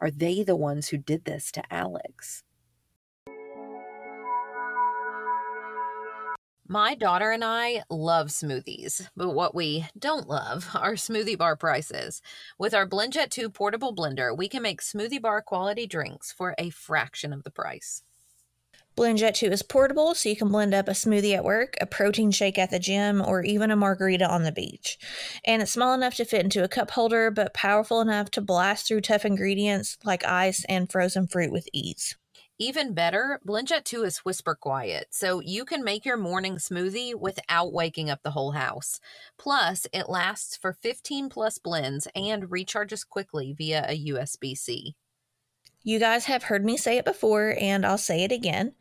[0.00, 2.44] are they the ones who did this to Alex?
[6.70, 12.20] My daughter and I love smoothies, but what we don't love are smoothie bar prices.
[12.58, 16.68] With our BlendJet 2 portable blender, we can make smoothie bar quality drinks for a
[16.68, 18.02] fraction of the price.
[18.98, 22.32] BlendJet 2 is portable, so you can blend up a smoothie at work, a protein
[22.32, 24.98] shake at the gym, or even a margarita on the beach.
[25.44, 28.88] And it's small enough to fit into a cup holder, but powerful enough to blast
[28.88, 32.16] through tough ingredients like ice and frozen fruit with ease.
[32.58, 37.72] Even better, BlendJet 2 is whisper quiet, so you can make your morning smoothie without
[37.72, 38.98] waking up the whole house.
[39.38, 44.96] Plus, it lasts for 15 plus blends and recharges quickly via a USB C.
[45.82, 48.74] You guys have heard me say it before, and I'll say it again.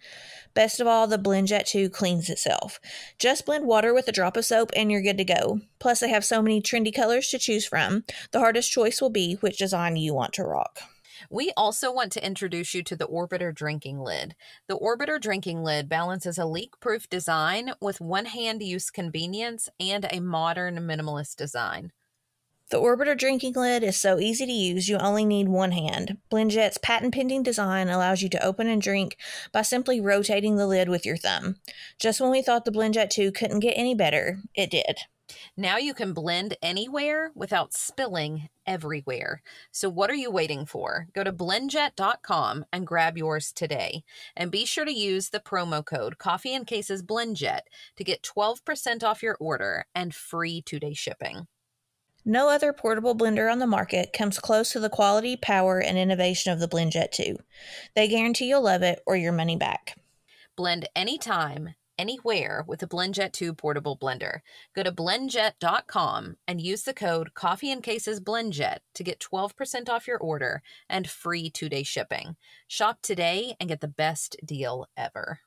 [0.53, 2.79] Best of all, the BlendJet 2 cleans itself.
[3.19, 5.59] Just blend water with a drop of soap and you're good to go.
[5.77, 8.03] Plus, they have so many trendy colors to choose from.
[8.31, 10.79] The hardest choice will be which design you want to rock.
[11.29, 14.35] We also want to introduce you to the Orbiter drinking lid.
[14.67, 20.07] The Orbiter drinking lid balances a leak proof design with one hand use convenience and
[20.09, 21.91] a modern minimalist design.
[22.69, 26.17] The Orbiter drinking lid is so easy to use, you only need one hand.
[26.29, 29.15] BlendJet's patent pending design allows you to open and drink
[29.53, 31.55] by simply rotating the lid with your thumb.
[31.97, 34.99] Just when we thought the BlendJet 2 couldn't get any better, it did.
[35.55, 39.41] Now you can blend anywhere without spilling everywhere.
[39.71, 41.07] So, what are you waiting for?
[41.13, 44.03] Go to blendjet.com and grab yours today.
[44.35, 47.61] And be sure to use the promo code Coffee and Cases BlendJet
[47.95, 51.47] to get 12% off your order and free two day shipping.
[52.29, 56.51] No other portable blender on the market comes close to the quality, power, and innovation
[56.51, 57.37] of the BlendJet 2.
[57.95, 59.97] They guarantee you'll love it or your money back.
[60.57, 64.41] Blend anytime anywhere with a BlendJet 2 portable blender.
[64.75, 70.05] Go to blendjet.com and use the code Coffee and Cases BlendJet to get 12% off
[70.05, 72.35] your order and free two day shipping.
[72.67, 75.39] Shop today and get the best deal ever.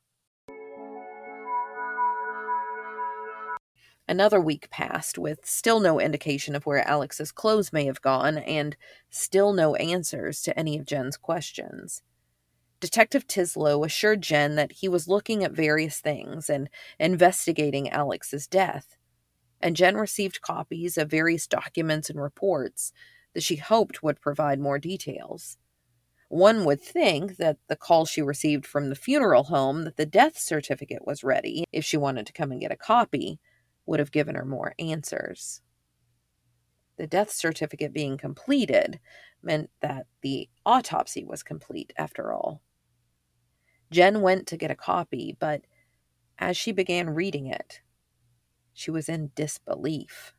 [4.11, 8.77] Another week passed with still no indication of where Alex's clothes may have gone and
[9.09, 12.03] still no answers to any of Jen's questions.
[12.81, 18.97] Detective Tislow assured Jen that he was looking at various things and investigating Alex's death.
[19.61, 22.93] And Jen received copies of various documents and reports
[23.35, 25.57] that she hoped would provide more details.
[26.31, 30.37] One would think that the call she received from the funeral home that the death
[30.37, 33.39] certificate was ready, if she wanted to come and get a copy,
[33.91, 35.63] would have given her more answers.
[36.97, 39.01] The death certificate being completed
[39.43, 42.63] meant that the autopsy was complete after all.
[43.91, 45.63] Jen went to get a copy, but
[46.39, 47.81] as she began reading it,
[48.73, 50.35] she was in disbelief.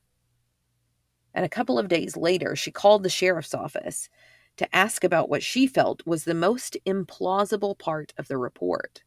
[1.34, 4.08] And a couple of days later, she called the sheriff's office
[4.56, 9.04] to ask about what she felt was the most implausible part of the report.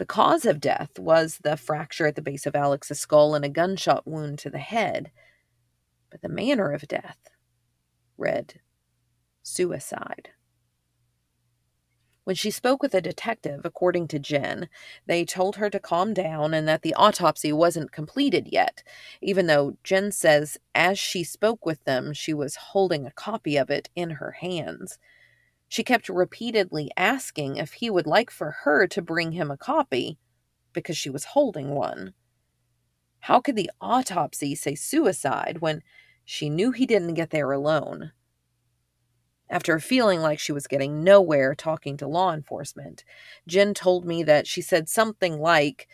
[0.00, 3.50] The cause of death was the fracture at the base of Alex's skull and a
[3.50, 5.10] gunshot wound to the head,
[6.08, 7.18] but the manner of death
[8.16, 8.60] read
[9.42, 10.30] suicide.
[12.24, 14.70] When she spoke with a detective, according to Jen,
[15.04, 18.82] they told her to calm down and that the autopsy wasn't completed yet,
[19.20, 23.68] even though Jen says as she spoke with them, she was holding a copy of
[23.68, 24.98] it in her hands.
[25.70, 30.18] She kept repeatedly asking if he would like for her to bring him a copy
[30.72, 32.12] because she was holding one.
[33.20, 35.84] How could the autopsy say suicide when
[36.24, 38.10] she knew he didn't get there alone?
[39.48, 43.04] After feeling like she was getting nowhere talking to law enforcement,
[43.46, 45.86] Jen told me that she said something like,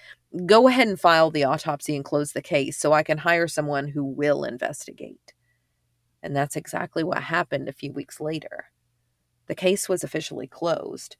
[0.46, 3.88] Go ahead and file the autopsy and close the case so I can hire someone
[3.88, 5.34] who will investigate.
[6.22, 8.70] And that's exactly what happened a few weeks later.
[9.46, 11.16] The case was officially closed,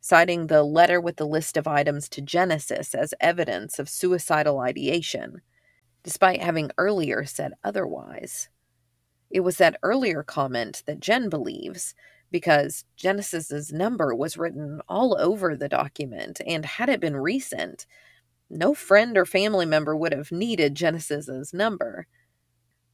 [0.00, 5.40] citing the letter with the list of items to Genesis as evidence of suicidal ideation,
[6.02, 8.48] despite having earlier said otherwise.
[9.30, 11.94] It was that earlier comment that Jen believes,
[12.30, 17.86] because Genesis's number was written all over the document, and had it been recent,
[18.50, 22.06] no friend or family member would have needed Genesis's number.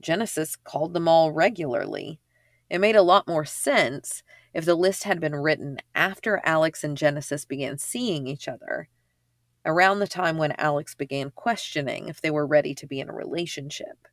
[0.01, 2.21] Genesis called them all regularly.
[2.69, 4.23] It made a lot more sense
[4.55, 8.89] if the list had been written after Alex and Genesis began seeing each other,
[9.67, 13.15] around the time when Alex began questioning if they were ready to be in a
[13.15, 14.09] relationship.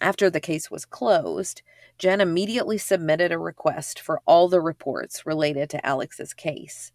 [0.00, 1.62] After the case was closed,
[1.98, 6.92] Jen immediately submitted a request for all the reports related to Alex's case.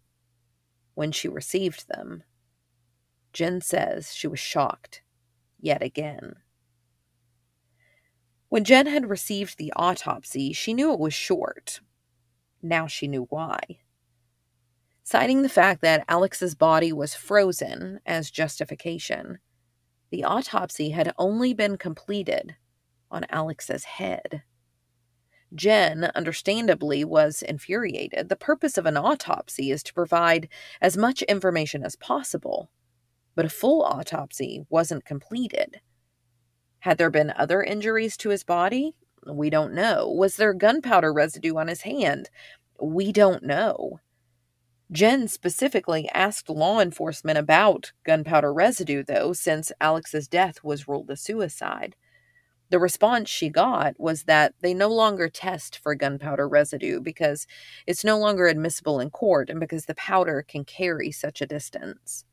[0.94, 2.24] When she received them,
[3.32, 5.02] Jen says she was shocked
[5.58, 6.36] yet again.
[8.50, 11.80] When Jen had received the autopsy, she knew it was short.
[12.60, 13.60] Now she knew why.
[15.04, 19.38] Citing the fact that Alex's body was frozen as justification,
[20.10, 22.56] the autopsy had only been completed
[23.08, 24.42] on Alex's head.
[25.54, 28.28] Jen, understandably, was infuriated.
[28.28, 30.48] The purpose of an autopsy is to provide
[30.80, 32.68] as much information as possible,
[33.36, 35.80] but a full autopsy wasn't completed.
[36.80, 38.94] Had there been other injuries to his body?
[39.26, 40.08] We don't know.
[40.08, 42.30] Was there gunpowder residue on his hand?
[42.80, 44.00] We don't know.
[44.90, 51.16] Jen specifically asked law enforcement about gunpowder residue, though, since Alex's death was ruled a
[51.16, 51.94] suicide.
[52.70, 57.46] The response she got was that they no longer test for gunpowder residue because
[57.86, 62.24] it's no longer admissible in court and because the powder can carry such a distance.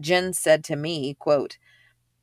[0.00, 1.58] Jen said to me, quote,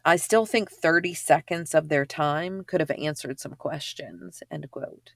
[0.04, 5.12] I still think 30 seconds of their time could have answered some questions, end quote.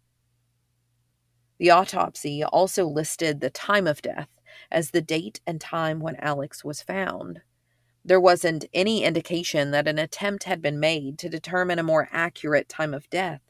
[1.57, 4.29] The autopsy also listed the time of death
[4.69, 7.41] as the date and time when Alex was found.
[8.03, 12.69] There wasn't any indication that an attempt had been made to determine a more accurate
[12.69, 13.41] time of death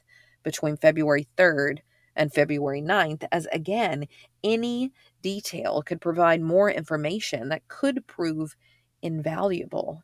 [0.43, 1.79] between February 3rd
[2.15, 4.07] and February 9th, as again,
[4.43, 8.55] any detail could provide more information that could prove
[9.01, 10.03] invaluable.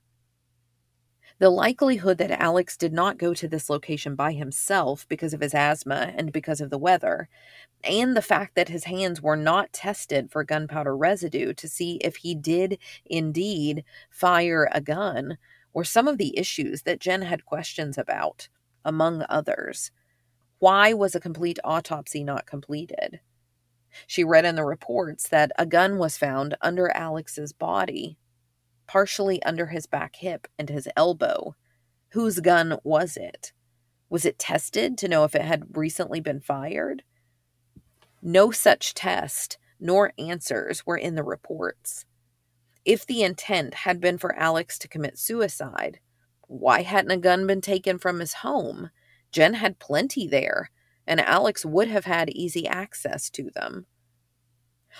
[1.41, 5.55] The likelihood that Alex did not go to this location by himself because of his
[5.55, 7.29] asthma and because of the weather,
[7.83, 12.17] and the fact that his hands were not tested for gunpowder residue to see if
[12.17, 12.77] he did
[13.07, 15.39] indeed fire a gun,
[15.73, 18.47] were some of the issues that Jen had questions about,
[18.85, 19.89] among others.
[20.59, 23.19] Why was a complete autopsy not completed?
[24.05, 28.19] She read in the reports that a gun was found under Alex's body
[28.91, 31.55] partially under his back hip and his elbow.
[32.09, 33.53] Whose gun was it?
[34.09, 37.03] Was it tested to know if it had recently been fired?
[38.21, 42.03] No such test nor answers were in the reports.
[42.83, 46.01] If the intent had been for Alex to commit suicide,
[46.49, 48.89] why hadn't a gun been taken from his home?
[49.31, 50.69] Jen had plenty there,
[51.07, 53.85] and Alex would have had easy access to them.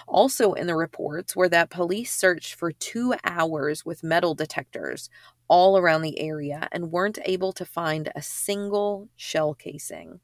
[0.08, 5.10] Also, in the reports were that police searched for two hours with metal detectors
[5.48, 10.20] all around the area and weren't able to find a single shell casing.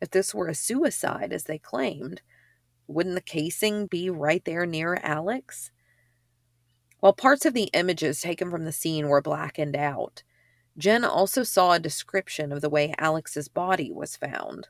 [0.00, 2.22] If this were a suicide, as they claimed,
[2.86, 5.70] wouldn't the casing be right there near Alex?
[6.98, 10.22] While parts of the images taken from the scene were blackened out,
[10.76, 14.68] Jen also saw a description of the way Alex's body was found,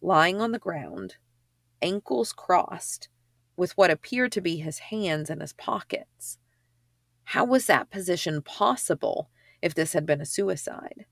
[0.00, 1.16] lying on the ground,
[1.80, 3.08] ankles crossed,
[3.56, 6.38] with what appeared to be his hands in his pockets.
[7.24, 9.30] How was that position possible
[9.60, 11.06] if this had been a suicide?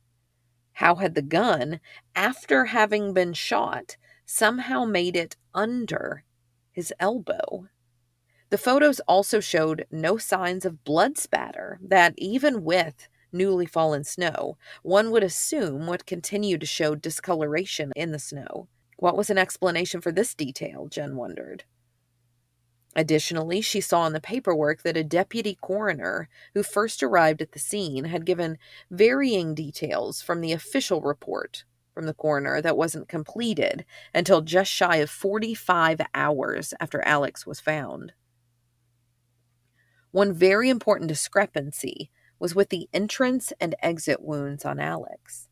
[0.74, 1.80] How had the gun,
[2.14, 6.24] after having been shot, somehow made it under
[6.72, 7.68] his elbow?
[8.49, 14.57] The photos also showed no signs of blood spatter that, even with newly fallen snow,
[14.82, 18.68] one would assume would continue to show discoloration in the snow.
[18.97, 20.88] What was an explanation for this detail?
[20.88, 21.64] Jen wondered.
[22.97, 27.59] Additionally, she saw in the paperwork that a deputy coroner who first arrived at the
[27.59, 28.59] scene had given
[28.91, 31.64] varying details from the official report
[31.95, 33.84] from the coroner that wasn't completed
[34.14, 38.12] until just shy of 45 hours after Alex was found.
[40.11, 45.49] One very important discrepancy was with the entrance and exit wounds on Alex.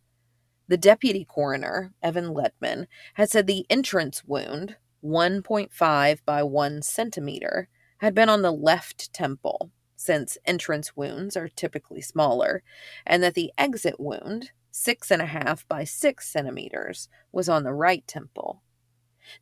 [0.66, 7.68] The deputy coroner, Evan Ledman, had said the entrance wound, 1.5 by 1 centimeter,
[7.98, 12.62] had been on the left temple, since entrance wounds are typically smaller,
[13.06, 18.62] and that the exit wound, 6.5 by 6 centimeters, was on the right temple.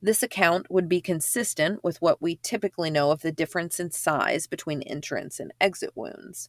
[0.03, 4.47] This account would be consistent with what we typically know of the difference in size
[4.47, 6.49] between entrance and exit wounds.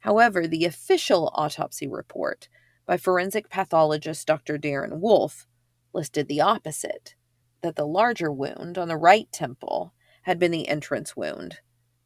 [0.00, 2.48] However, the official autopsy report
[2.86, 4.58] by forensic pathologist Dr.
[4.58, 5.46] Darren Wolf
[5.92, 7.14] listed the opposite
[7.62, 9.92] that the larger wound on the right temple
[10.22, 11.58] had been the entrance wound,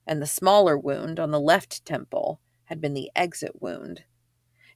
[0.07, 4.05] and the smaller wound on the left temple had been the exit wound.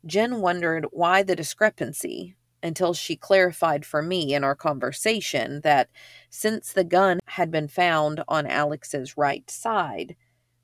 [0.06, 5.88] Jen wondered why the discrepancy until she clarified for me in our conversation that
[6.30, 10.16] since the gun had been found on Alex's right side,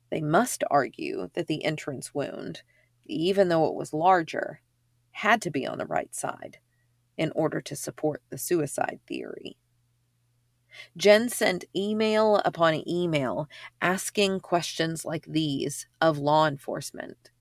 [0.09, 2.61] they must argue that the entrance wound,
[3.05, 4.61] even though it was larger,
[5.11, 6.57] had to be on the right side
[7.17, 9.57] in order to support the suicide theory.
[10.97, 13.49] Jen sent email upon email
[13.81, 17.31] asking questions like these of law enforcement.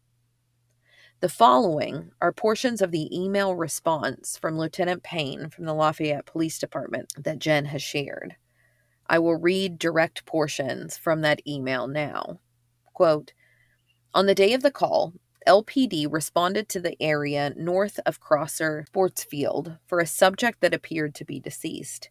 [1.20, 6.58] The following are portions of the email response from Lieutenant Payne from the Lafayette Police
[6.58, 8.36] Department that Jen has shared.
[9.06, 12.40] I will read direct portions from that email now.
[12.92, 13.32] Quote
[14.12, 15.14] On the day of the call,
[15.46, 21.14] LPD responded to the area north of Crosser Sports Field for a subject that appeared
[21.16, 22.08] to be deceased.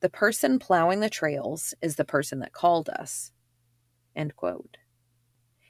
[0.00, 3.32] The person plowing the trails is the person that called us.
[4.16, 4.78] End quote.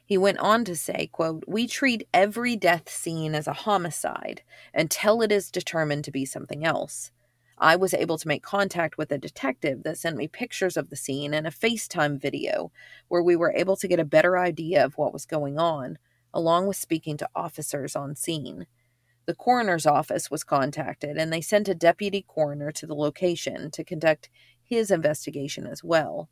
[0.05, 4.41] He went on to say, quote, We treat every death scene as a homicide
[4.73, 7.11] until it is determined to be something else.
[7.57, 10.95] I was able to make contact with a detective that sent me pictures of the
[10.95, 12.71] scene and a FaceTime video
[13.07, 15.97] where we were able to get a better idea of what was going on,
[16.33, 18.65] along with speaking to officers on scene.
[19.31, 23.81] The coroner's office was contacted and they sent a deputy coroner to the location to
[23.81, 24.29] conduct
[24.61, 26.27] his investigation as well.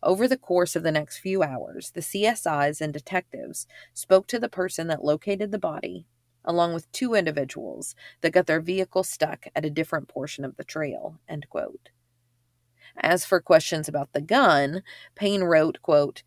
[0.00, 4.48] Over the course of the next few hours, the CSIs and detectives spoke to the
[4.48, 6.06] person that located the body
[6.44, 10.62] along with two individuals that got their vehicle stuck at a different portion of the
[10.62, 11.18] trail.
[12.96, 14.84] As for questions about the gun,
[15.16, 16.22] Payne wrote, quote,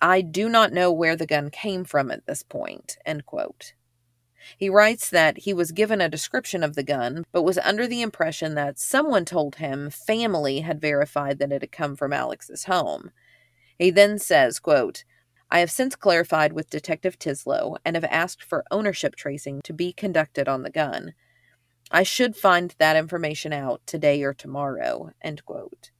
[0.00, 3.72] I do not know where the gun came from at this point, end quote.
[4.56, 8.02] He writes that he was given a description of the gun, but was under the
[8.02, 13.10] impression that someone told him family had verified that it had come from Alex's home.
[13.78, 15.04] He then says, quote,
[15.50, 19.92] I have since clarified with Detective Tislow and have asked for ownership tracing to be
[19.92, 21.14] conducted on the gun.
[21.90, 25.10] I should find that information out today or tomorrow.
[25.22, 25.90] End quote.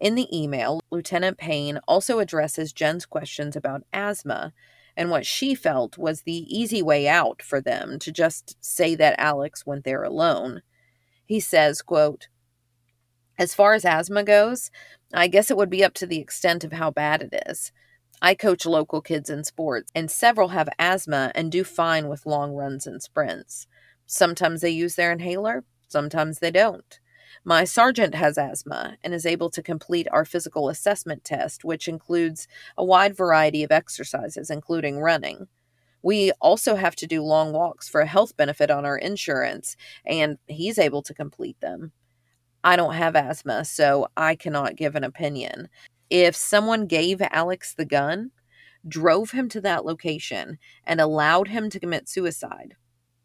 [0.00, 4.52] In the email, Lieutenant Payne also addresses Jen's questions about asthma
[4.98, 9.14] and what she felt was the easy way out for them to just say that
[9.16, 10.60] Alex went there alone.
[11.24, 12.26] He says, quote,
[13.38, 14.72] As far as asthma goes,
[15.14, 17.70] I guess it would be up to the extent of how bad it is.
[18.20, 22.54] I coach local kids in sports, and several have asthma and do fine with long
[22.54, 23.68] runs and sprints.
[24.04, 26.98] Sometimes they use their inhaler, sometimes they don't.
[27.44, 32.48] My sergeant has asthma and is able to complete our physical assessment test, which includes
[32.76, 35.48] a wide variety of exercises, including running.
[36.02, 40.38] We also have to do long walks for a health benefit on our insurance, and
[40.46, 41.92] he's able to complete them.
[42.62, 45.68] I don't have asthma, so I cannot give an opinion
[46.10, 48.30] if someone gave Alex the gun,
[48.86, 52.76] drove him to that location, and allowed him to commit suicide,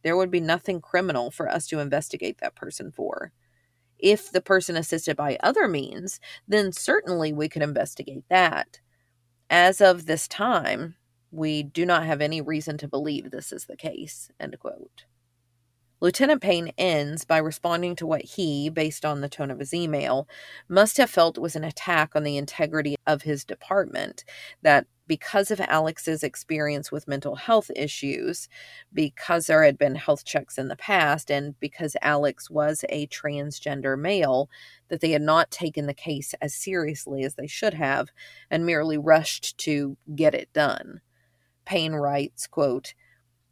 [0.03, 3.32] there would be nothing criminal for us to investigate that person for.
[4.04, 8.80] If the person assisted by other means, then certainly we could investigate that.
[9.49, 10.95] As of this time,
[11.34, 14.30] We do not have any reason to believe this is the case.
[14.39, 15.06] End quote.
[15.99, 20.28] Lieutenant Payne ends by responding to what he, based on the tone of his email,
[20.70, 24.24] must have felt was an attack on the integrity of his department.
[24.62, 28.49] That because of Alex's experience with mental health issues,
[28.91, 33.95] because there had been health checks in the past, and because Alex was a transgender
[33.95, 34.49] male,
[34.88, 38.09] that they had not taken the case as seriously as they should have
[38.49, 40.99] and merely rushed to get it done.
[41.64, 42.95] Payne writes, quote,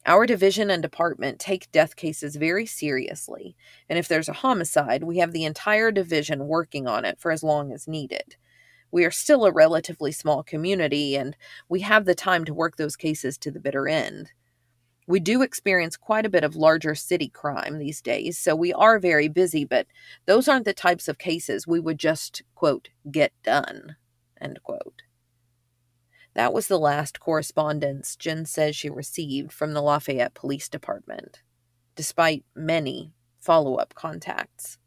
[0.07, 3.55] our division and department take death cases very seriously,
[3.88, 7.43] and if there's a homicide, we have the entire division working on it for as
[7.43, 8.36] long as needed.
[8.92, 11.36] We are still a relatively small community, and
[11.70, 14.32] we have the time to work those cases to the bitter end.
[15.08, 19.00] We do experience quite a bit of larger city crime these days, so we are
[19.00, 19.88] very busy, but
[20.26, 23.96] those aren't the types of cases we would just, quote, get done,
[24.39, 25.02] end quote.
[26.34, 31.42] That was the last correspondence Jen says she received from the Lafayette Police Department,
[31.96, 34.78] despite many follow up contacts.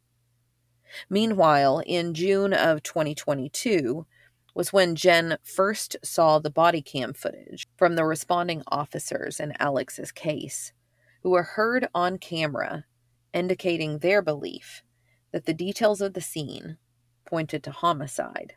[1.09, 4.07] Meanwhile, in June of 2022
[4.55, 10.13] was when Jen first saw the body cam footage from the responding officers in Alex's
[10.13, 10.73] case,
[11.23, 12.85] who were heard on camera
[13.33, 14.83] indicating their belief
[15.33, 16.79] that the details of the scene
[17.25, 18.55] pointed to homicide.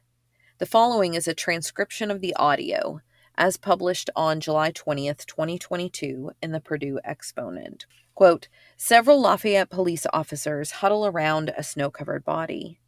[0.60, 3.02] The following is a transcription of the audio
[3.36, 7.86] as published on July 20th, 2022 in the Purdue Exponent.
[8.18, 8.48] Quote,
[8.78, 12.80] several Lafayette police officers huddle around a snow-covered body.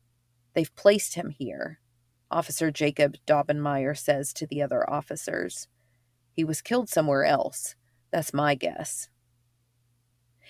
[0.56, 1.82] They've placed him here,
[2.32, 5.68] Officer Jacob Daubenmire says to the other officers.
[6.34, 7.76] He was killed somewhere else.
[8.10, 9.10] That's my guess.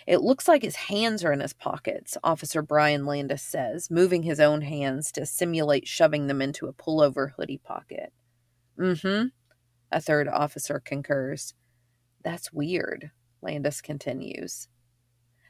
[0.08, 4.40] It looks like his hands are in his pockets, Officer Brian Landis says, moving his
[4.40, 8.14] own hands to simulate shoving them into a pullover hoodie pocket.
[8.80, 9.28] Mm hmm,
[9.92, 11.54] a third officer concurs.
[12.24, 13.12] That's weird,
[13.42, 14.68] Landis continues.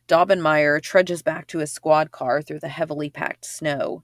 [0.07, 4.03] Daubenmire trudges back to his squad car through the heavily packed snow.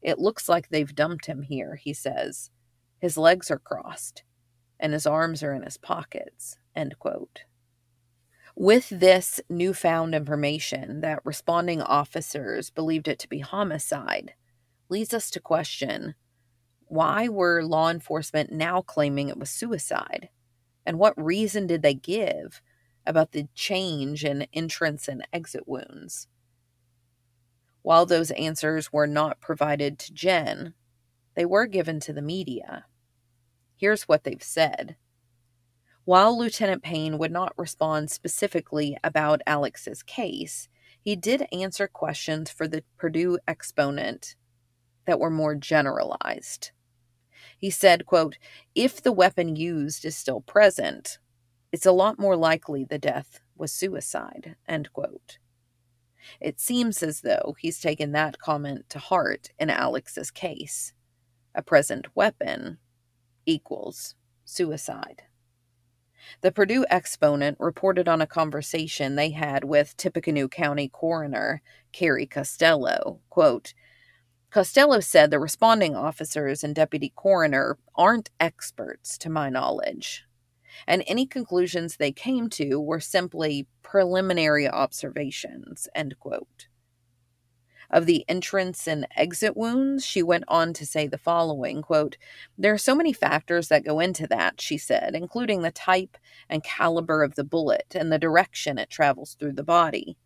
[0.00, 2.50] It looks like they've dumped him here, he says.
[2.98, 4.22] His legs are crossed,
[4.80, 6.56] and his arms are in his pockets.
[8.56, 14.34] With this newfound information that responding officers believed it to be homicide,
[14.88, 16.14] leads us to question
[16.86, 20.28] why were law enforcement now claiming it was suicide?
[20.86, 22.62] And what reason did they give
[23.06, 26.28] about the change in entrance and exit wounds?
[27.82, 30.74] While those answers were not provided to Jen,
[31.34, 32.86] they were given to the media.
[33.76, 34.96] Here's what they've said.
[36.04, 40.68] While Lieutenant Payne would not respond specifically about Alex's case,
[41.00, 44.36] he did answer questions for the Purdue exponent
[45.06, 46.70] that were more generalized.
[47.58, 48.38] He said, quote,
[48.74, 51.18] if the weapon used is still present,
[51.74, 55.38] it's a lot more likely the death was suicide, end quote.
[56.40, 60.92] It seems as though he's taken that comment to heart in Alex's case.
[61.52, 62.78] A present weapon
[63.44, 64.14] equals
[64.44, 65.22] suicide.
[66.42, 71.60] The Purdue Exponent reported on a conversation they had with Tippecanoe County Coroner
[71.90, 73.18] Carrie Costello.
[73.30, 73.74] Quote,
[74.48, 80.24] Costello said the responding officers and deputy coroner aren't experts, to my knowledge,
[80.86, 85.88] and any conclusions they came to were simply preliminary observations.
[85.94, 86.68] End quote
[87.94, 92.16] of the entrance and exit wounds, she went on to say the following quote,
[92.58, 96.18] There are so many factors that go into that, she said, including the type
[96.48, 100.16] and caliber of the bullet and the direction it travels through the body.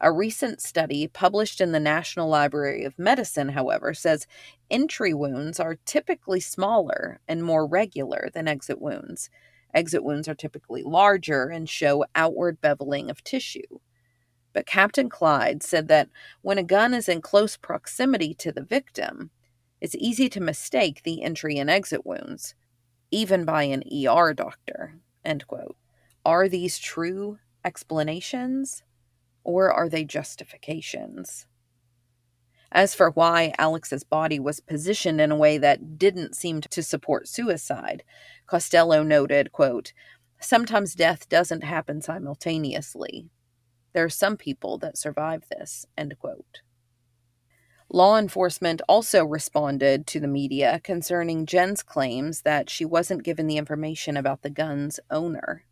[0.00, 4.28] A recent study published in the National Library of Medicine, however, says
[4.70, 9.28] entry wounds are typically smaller and more regular than exit wounds.
[9.74, 13.80] Exit wounds are typically larger and show outward beveling of tissue.
[14.52, 16.08] But Captain Clyde said that
[16.42, 19.30] when a gun is in close proximity to the victim,
[19.80, 22.54] it's easy to mistake the entry and exit wounds,
[23.10, 24.98] even by an ER doctor.
[25.24, 25.76] End quote.
[26.24, 28.82] Are these true explanations
[29.44, 31.46] or are they justifications?
[32.70, 37.26] As for why Alex's body was positioned in a way that didn't seem to support
[37.26, 38.04] suicide,
[38.46, 39.92] Costello noted, quote,
[40.40, 43.30] Sometimes death doesn't happen simultaneously.
[43.92, 45.86] There are some people that survive this.
[45.96, 46.62] End quote.
[47.90, 53.56] Law enforcement also responded to the media concerning Jen's claims that she wasn't given the
[53.56, 55.64] information about the gun's owner.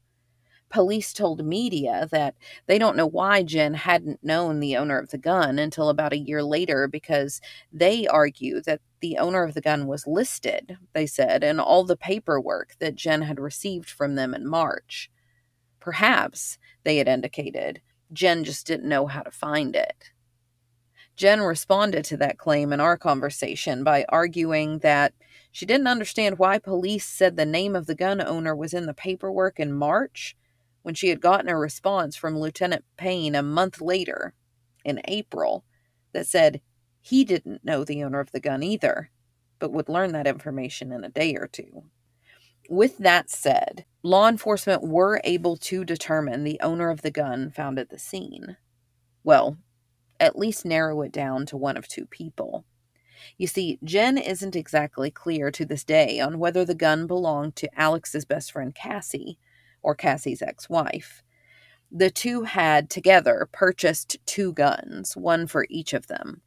[0.69, 2.35] Police told media that
[2.67, 6.19] they don't know why Jen hadn't known the owner of the gun until about a
[6.19, 7.41] year later because
[7.73, 11.97] they argue that the owner of the gun was listed, they said, in all the
[11.97, 15.11] paperwork that Jen had received from them in March.
[15.79, 17.81] Perhaps, they had indicated,
[18.13, 20.11] Jen just didn't know how to find it.
[21.15, 25.15] Jen responded to that claim in our conversation by arguing that
[25.51, 28.93] she didn't understand why police said the name of the gun owner was in the
[28.93, 30.37] paperwork in March
[30.87, 34.35] when she had gotten a response from Lieutenant Payne a month later,
[34.85, 35.65] in April,
[36.13, 36.61] that said
[37.01, 39.11] he didn't know the owner of the gun either,
[39.59, 41.83] but would learn that information in a day or two.
[42.71, 47.81] With that said, law enforcement were able to determine the owner of the gun found
[47.81, 48.57] at the scene.
[49.25, 49.59] Well,
[50.21, 52.65] at least narrow it down to one of two people.
[53.39, 57.77] You see, Jen isn't exactly clear to this day on whether the gun belonged to
[57.77, 59.37] Alex's best friend Cassie
[59.87, 61.23] or Cassie's ex wife.
[61.93, 66.43] The two had together purchased two guns, one for each of them.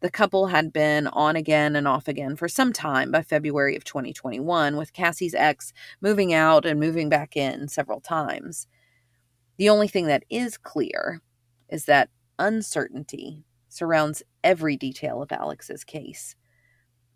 [0.00, 3.84] The couple had been on again and off again for some time by February of
[3.84, 5.72] 2021, with Cassie's ex
[6.02, 8.66] moving out and moving back in several times.
[9.56, 11.22] The only thing that is clear
[11.70, 16.36] is that uncertainty surrounds every detail of Alex's case.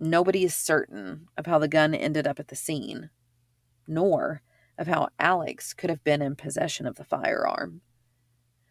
[0.01, 3.11] Nobody is certain of how the gun ended up at the scene,
[3.87, 4.41] nor
[4.79, 7.81] of how Alex could have been in possession of the firearm.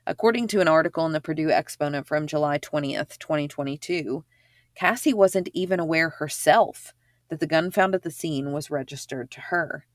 [0.08, 4.24] According to an article in the Purdue Exponent from July 20th, 2022,
[4.76, 6.94] Cassie wasn't even aware herself
[7.30, 9.88] that the gun found at the scene was registered to her.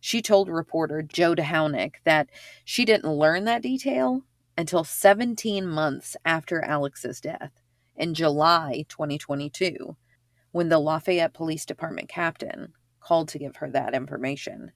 [0.00, 2.30] She told reporter Joe DeHownick that
[2.64, 4.22] she didn't learn that detail
[4.56, 7.52] until 17 months after Alex's death
[7.96, 9.96] in July 2022,
[10.52, 14.72] when the Lafayette Police Department captain called to give her that information.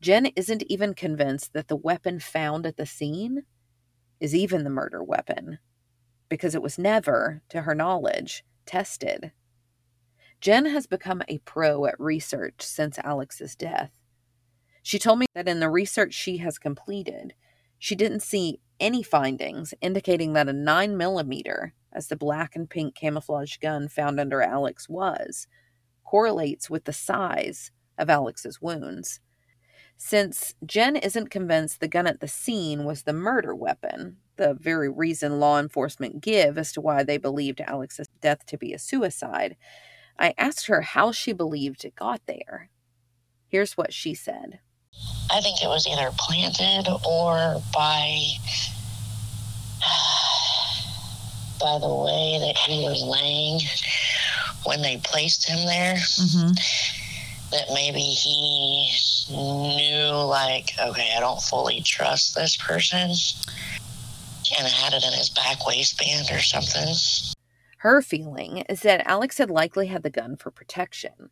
[0.00, 3.42] Jen isn't even convinced that the weapon found at the scene
[4.20, 5.58] is even the murder weapon,
[6.28, 9.32] because it was never, to her knowledge, tested.
[10.40, 13.90] Jen has become a pro at research since Alex's death.
[14.82, 17.34] She told me that in the research she has completed,
[17.78, 22.94] she didn't see any findings indicating that a 9 millimeter, as the black and pink
[22.94, 25.48] camouflage gun found under Alex was,
[26.04, 29.20] correlates with the size of Alex's wounds.
[30.00, 34.88] Since Jen isn't convinced the gun at the scene was the murder weapon, the very
[34.88, 39.56] reason law enforcement give as to why they believed Alex's death to be a suicide,
[40.16, 42.70] I asked her how she believed it got there.
[43.48, 44.60] Here's what she said.
[45.30, 48.22] I think it was either planted or by
[51.60, 53.60] by the way that he was laying
[54.64, 55.94] when they placed him there.
[55.96, 56.52] Mm-hmm.
[57.50, 58.92] That maybe he
[59.30, 63.10] knew, like, okay, I don't fully trust this person,
[64.58, 66.94] and had it in his back waistband or something.
[67.78, 71.30] Her feeling is that Alex had likely had the gun for protection.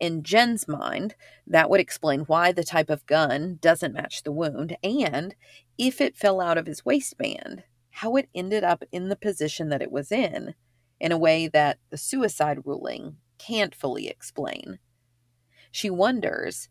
[0.00, 1.16] In Jen's mind,
[1.46, 5.34] that would explain why the type of gun doesn't match the wound, and
[5.76, 9.82] if it fell out of his waistband, how it ended up in the position that
[9.82, 10.54] it was in,
[11.00, 14.78] in a way that the suicide ruling can't fully explain.
[15.70, 16.68] She wonders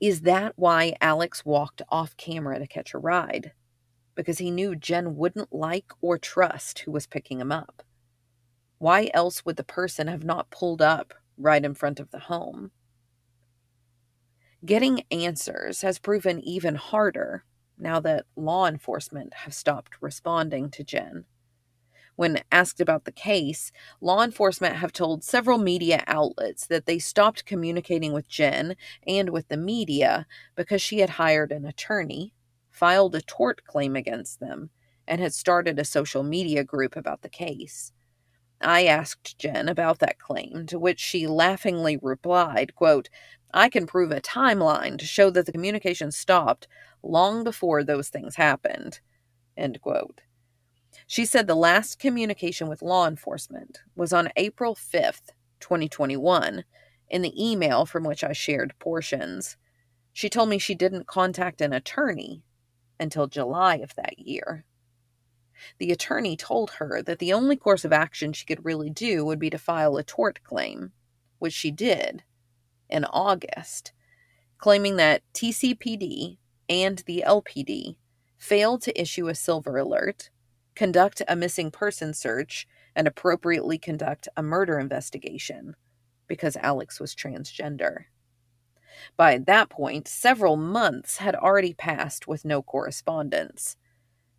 [0.00, 3.52] is that why Alex walked off camera to catch a ride?
[4.14, 7.82] Because he knew Jen wouldn't like or trust who was picking him up.
[8.78, 12.72] Why else would the person have not pulled up right in front of the home.
[14.64, 17.44] Getting answers has proven even harder
[17.78, 21.24] now that law enforcement have stopped responding to Jen.
[22.18, 27.46] When asked about the case, law enforcement have told several media outlets that they stopped
[27.46, 28.74] communicating with Jen
[29.06, 32.34] and with the media because she had hired an attorney,
[32.72, 34.70] filed a tort claim against them,
[35.06, 37.92] and had started a social media group about the case.
[38.60, 43.08] I asked Jen about that claim, to which she laughingly replied, quote,
[43.54, 46.66] I can prove a timeline to show that the communication stopped
[47.00, 48.98] long before those things happened.
[49.56, 50.22] End quote.
[51.06, 55.30] She said the last communication with law enforcement was on April 5th,
[55.60, 56.64] 2021,
[57.08, 59.56] in the email from which I shared portions.
[60.12, 62.42] She told me she didn't contact an attorney
[63.00, 64.64] until July of that year.
[65.78, 69.38] The attorney told her that the only course of action she could really do would
[69.38, 70.92] be to file a tort claim,
[71.38, 72.22] which she did
[72.88, 73.92] in August,
[74.58, 77.96] claiming that TCPD and the LPD
[78.36, 80.30] failed to issue a silver alert,
[80.78, 82.64] conduct a missing person search,
[82.94, 85.74] and appropriately conduct a murder investigation
[86.28, 88.04] because Alex was transgender.
[89.16, 93.74] By that point, several months had already passed with no correspondence.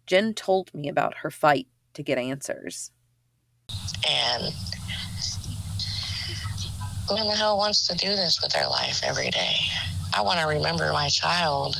[0.07, 2.91] Jen told me about her fight to get answers.
[4.09, 4.53] And
[7.09, 9.55] who in the hell wants to do this with their life every day?
[10.15, 11.75] I want to remember my child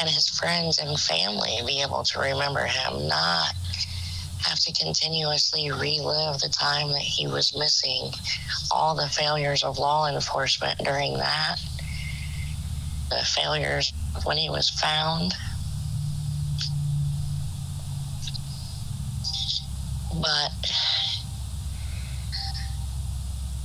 [0.00, 3.54] and his friends and family be able to remember him, not
[4.46, 8.10] have to continuously relive the time that he was missing,
[8.70, 11.56] all the failures of law enforcement during that,
[13.10, 13.92] the failures
[14.24, 15.34] when he was found.
[20.20, 20.52] But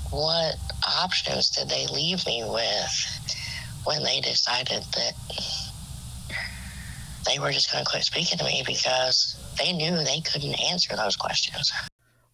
[0.09, 0.55] what
[0.88, 5.13] options did they leave me with when they decided that
[7.26, 10.95] they were just going to quit speaking to me because they knew they couldn't answer
[10.95, 11.71] those questions?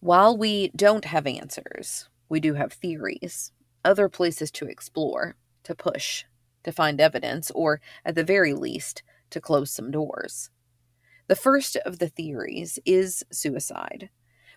[0.00, 3.52] While we don't have answers, we do have theories,
[3.84, 6.24] other places to explore, to push,
[6.64, 10.50] to find evidence, or at the very least, to close some doors.
[11.28, 14.10] The first of the theories is suicide.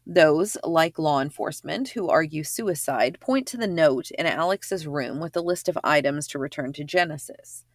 [0.05, 5.36] Those, like law enforcement, who argue suicide, point to the note in Alex's room with
[5.38, 7.65] a list of items to return to Genesis.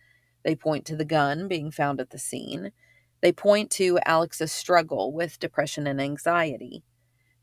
[0.48, 2.72] They point to the gun being found at the scene.
[3.20, 6.82] They point to Alex's struggle with depression and anxiety.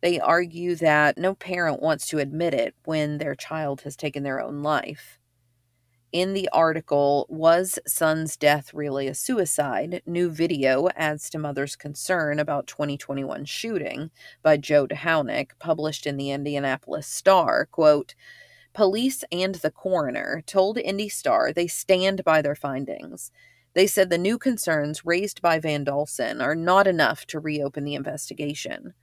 [0.01, 4.41] They argue that no parent wants to admit it when their child has taken their
[4.41, 5.20] own life.
[6.12, 10.01] In the article, Was Son's Death Really a Suicide?
[10.08, 14.10] New video adds to mother's concern about 2021 shooting
[14.41, 17.68] by Joe DeHownick, published in the Indianapolis Star.
[17.68, 18.16] Quote,
[18.76, 23.32] Police and the coroner told Indy Star they stand by their findings.
[23.73, 27.95] They said the new concerns raised by Van Dalsen are not enough to reopen the
[27.95, 28.93] investigation.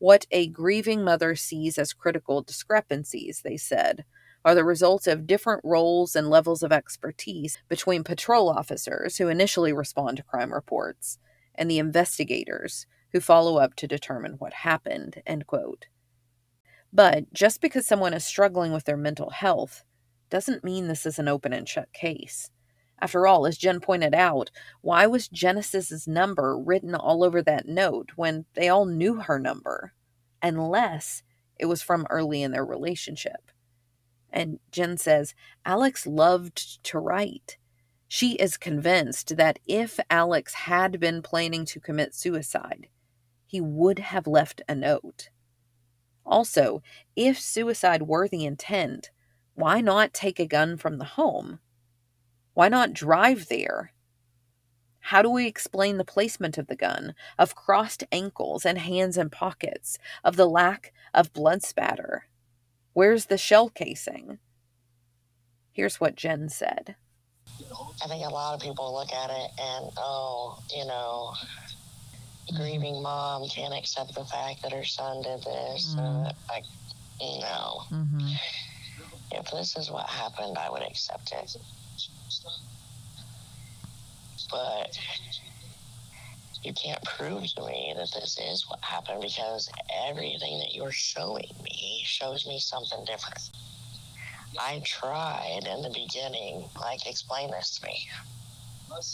[0.00, 4.04] What a grieving mother sees as critical discrepancies, they said,
[4.44, 9.72] are the result of different roles and levels of expertise between patrol officers who initially
[9.72, 11.20] respond to crime reports
[11.54, 15.22] and the investigators who follow up to determine what happened.
[15.24, 15.86] End quote.
[16.92, 19.84] But just because someone is struggling with their mental health
[20.30, 22.50] doesn't mean this is an open and shut case.
[23.00, 28.12] After all, as Jen pointed out, why was Genesis's number written all over that note
[28.14, 29.92] when they all knew her number?
[30.40, 31.22] Unless
[31.58, 33.50] it was from early in their relationship.
[34.30, 35.34] And Jen says,
[35.64, 37.58] Alex loved to write.
[38.06, 42.88] She is convinced that if Alex had been planning to commit suicide,
[43.46, 45.30] he would have left a note.
[46.24, 46.82] Also,
[47.16, 49.10] if suicide were the intent,
[49.54, 51.58] why not take a gun from the home?
[52.54, 53.92] Why not drive there?
[55.06, 59.30] How do we explain the placement of the gun, of crossed ankles and hands in
[59.30, 62.28] pockets, of the lack of blood spatter?
[62.92, 64.38] Where's the shell casing?
[65.72, 66.94] Here's what Jen said.
[68.04, 71.34] I think a lot of people look at it and, oh, you know,
[72.50, 75.94] grieving mom can't accept the fact that her son did this.
[75.96, 76.26] Mm.
[76.26, 76.64] Uh, like,
[77.20, 77.82] no.
[77.90, 78.32] Mm-hmm.
[79.32, 81.56] If this is what happened, I would accept it.
[84.50, 84.98] But
[86.62, 89.68] you can't prove to me that this is what happened because
[90.06, 93.50] everything that you're showing me shows me something different.
[94.60, 98.06] I tried in the beginning, like, explain this to me.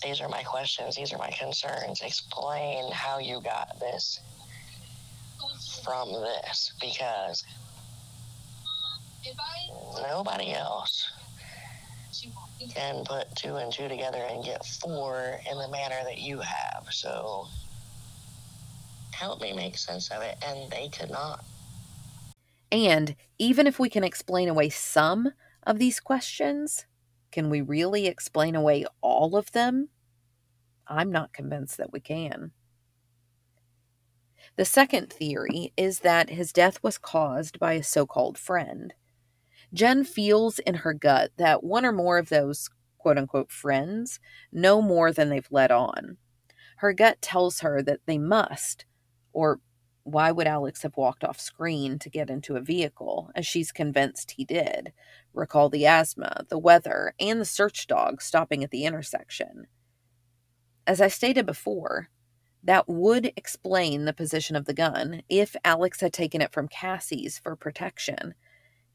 [0.03, 2.03] These are my questions, these are my concerns.
[2.03, 4.20] Explain how you got this
[5.85, 7.45] from this because
[10.03, 11.11] nobody else
[12.74, 16.87] can put two and two together and get four in the manner that you have.
[16.91, 17.47] So
[19.12, 20.37] help me make sense of it.
[20.47, 21.45] And they could not.
[22.70, 25.33] And even if we can explain away some
[25.64, 26.85] of these questions,
[27.31, 29.89] can we really explain away all of them?
[30.87, 32.53] I'm not convinced that we can.
[34.57, 38.95] The second theory is that his death was caused by a so called friend.
[39.72, 44.18] Jen feels in her gut that one or more of those quote unquote friends
[44.51, 46.16] know more than they've let on.
[46.79, 48.85] Her gut tells her that they must,
[49.33, 49.61] or
[50.12, 54.32] why would Alex have walked off screen to get into a vehicle, as she's convinced
[54.32, 54.92] he did?
[55.32, 59.66] Recall the asthma, the weather, and the search dog stopping at the intersection.
[60.86, 62.09] As I stated before,
[62.62, 67.38] that would explain the position of the gun if Alex had taken it from Cassie's
[67.38, 68.34] for protection.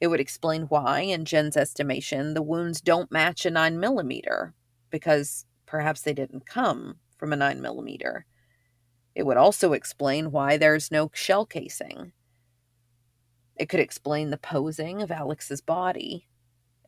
[0.01, 4.53] It would explain why, in Jen's estimation, the wounds don't match a 9 millimeter,
[4.89, 8.25] because perhaps they didn't come from a 9 millimeter.
[9.15, 12.13] It would also explain why there's no shell casing.
[13.55, 16.27] It could explain the posing of Alex's body.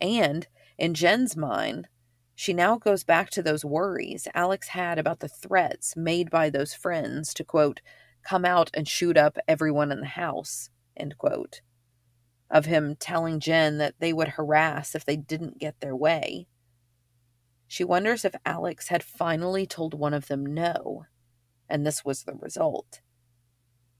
[0.02, 0.48] And
[0.78, 1.88] in Jen's mind,
[2.34, 6.74] she now goes back to those worries Alex had about the threats made by those
[6.74, 7.82] friends to, quote,
[8.24, 11.62] come out and shoot up everyone in the house, end quote.
[12.50, 16.48] Of him telling Jen that they would harass if they didn't get their way.
[17.68, 21.06] She wonders if Alex had finally told one of them no,
[21.70, 23.02] and this was the result.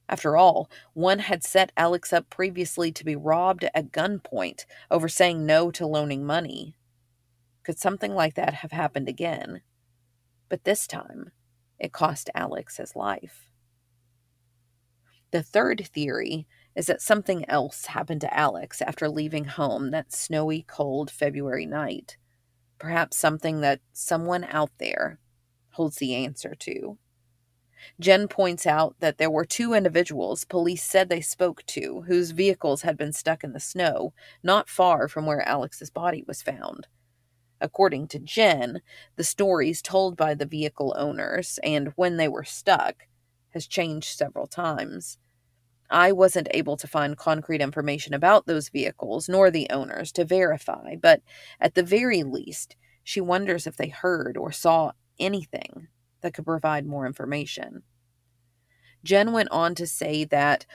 [0.08, 5.46] After all, one had set Alex up previously to be robbed at gunpoint over saying
[5.46, 6.76] no to loaning money.
[7.64, 9.62] Could something like that have happened again?
[10.48, 11.32] But this time,
[11.80, 13.50] it cost Alex his life.
[15.32, 20.64] The third theory is that something else happened to Alex after leaving home that snowy,
[20.68, 22.18] cold February night.
[22.78, 25.20] Perhaps something that someone out there
[25.72, 26.98] holds the answer to.
[28.00, 32.82] Jen points out that there were two individuals police said they spoke to whose vehicles
[32.82, 34.14] had been stuck in the snow
[34.44, 36.88] not far from where Alex's body was found.
[37.62, 38.82] According to Jen,
[39.16, 43.08] the stories told by the vehicle owners and when they were stuck
[43.52, 45.18] has changed several times.
[45.90, 50.96] I wasn't able to find concrete information about those vehicles nor the owners to verify,
[50.96, 51.22] but
[51.60, 55.88] at the very least, she wonders if they heard or saw anything
[56.26, 57.84] that could provide more information.
[59.04, 60.66] Jen went on to say that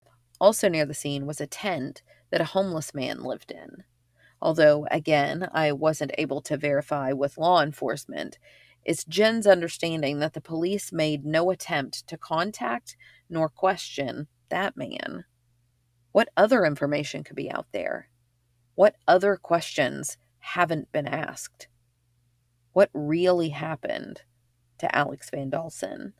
[0.40, 3.82] also near the scene was a tent that a homeless man lived in.
[4.40, 8.38] Although, again, I wasn't able to verify with law enforcement,
[8.84, 12.96] it's Jen's understanding that the police made no attempt to contact
[13.28, 15.24] nor question that man?
[16.12, 18.08] What other information could be out there?
[18.76, 21.66] What other questions haven't been asked?
[22.72, 24.22] What really happened
[24.80, 26.12] to Alex Van Dalsen?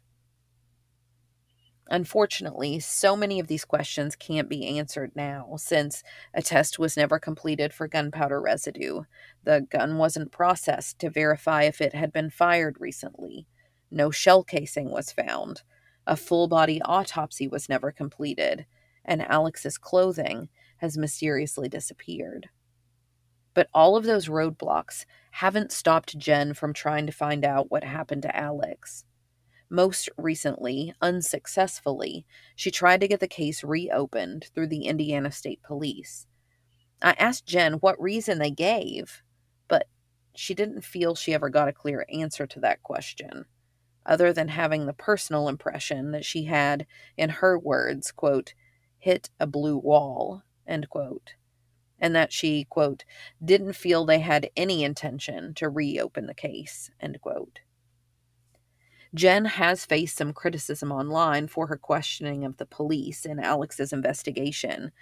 [1.92, 7.18] Unfortunately, so many of these questions can't be answered now since a test was never
[7.18, 9.02] completed for gunpowder residue.
[9.42, 13.48] The gun wasn't processed to verify if it had been fired recently.
[13.90, 15.62] No shell casing was found.
[16.06, 18.66] A full body autopsy was never completed,
[19.04, 22.48] and Alex's clothing has mysteriously disappeared.
[23.54, 28.22] But all of those roadblocks haven't stopped Jen from trying to find out what happened
[28.22, 29.04] to Alex.
[29.68, 32.26] Most recently, unsuccessfully,
[32.56, 36.26] she tried to get the case reopened through the Indiana State Police.
[37.02, 39.22] I asked Jen what reason they gave,
[39.68, 39.86] but
[40.34, 43.46] she didn't feel she ever got a clear answer to that question
[44.06, 46.86] other than having the personal impression that she had,
[47.16, 48.54] in her words, quote,
[48.98, 51.34] hit a blue wall, end quote,
[52.00, 53.04] and that she, quote,
[53.44, 57.60] didn't feel they had any intention to reopen the case, end quote.
[59.14, 64.92] Jen has faced some criticism online for her questioning of the police in Alex's investigation,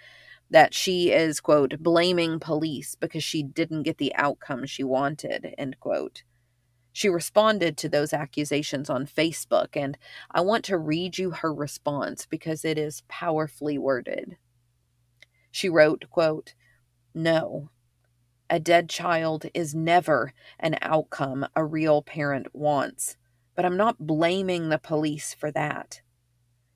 [0.49, 5.79] that she is, quote, blaming police because she didn't get the outcome she wanted, end
[5.79, 6.23] quote.
[6.91, 9.95] She responded to those accusations on Facebook, and
[10.31, 14.37] I want to read you her response because it is powerfully worded.
[15.51, 16.55] She wrote, quote,
[17.19, 17.69] No,
[18.49, 23.17] a dead child is never an outcome a real parent wants,
[23.55, 25.99] but I'm not blaming the police for that.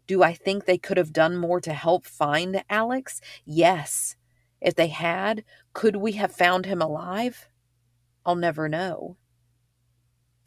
[0.06, 3.22] Do I think they could have done more to help find Alex?
[3.46, 4.18] Yes.
[4.60, 7.48] If they had, could we have found him alive?
[8.26, 9.16] I'll never know.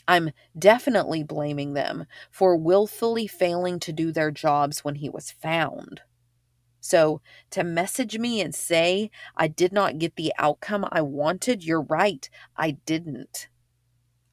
[0.07, 6.03] I'm definitely blaming them for willfully failing to do their jobs when he was found.
[6.87, 7.21] So,
[7.51, 12.31] to message me and say I did not get the outcome I wanted, you're right,
[12.57, 13.49] I didn't.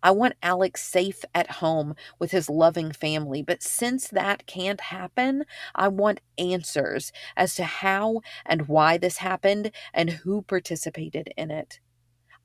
[0.04, 5.46] I want Alex safe at home with his loving family, but since that can't happen,
[5.74, 11.80] I want answers as to how and why this happened and who participated in it.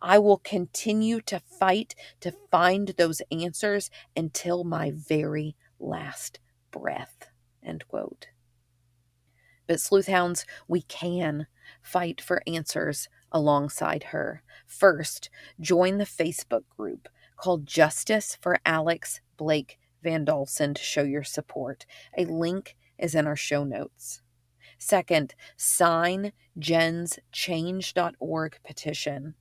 [0.01, 6.39] I will continue to fight to find those answers until my very last
[6.71, 7.29] breath.
[7.63, 8.29] End quote.
[9.69, 11.47] But sleuthhounds, we can
[11.83, 14.43] fight for answers alongside her.
[14.67, 21.23] First, join the Facebook group called Justice for Alex Blake Van Dalsen to show your
[21.23, 21.85] support.
[22.17, 24.23] A link is in our show notes.
[24.79, 29.35] Second, sign Jen's change.org petition.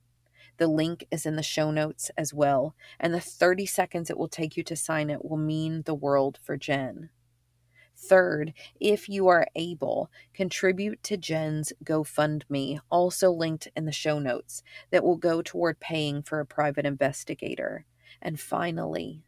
[0.58, 4.28] The link is in the show notes as well, and the 30 seconds it will
[4.28, 7.10] take you to sign it will mean the world for Jen.
[8.00, 14.62] Third, if you are able, contribute to Jen's GoFundMe, also linked in the show notes,
[14.90, 17.86] that will go toward paying for a private investigator.
[18.22, 19.24] And finally,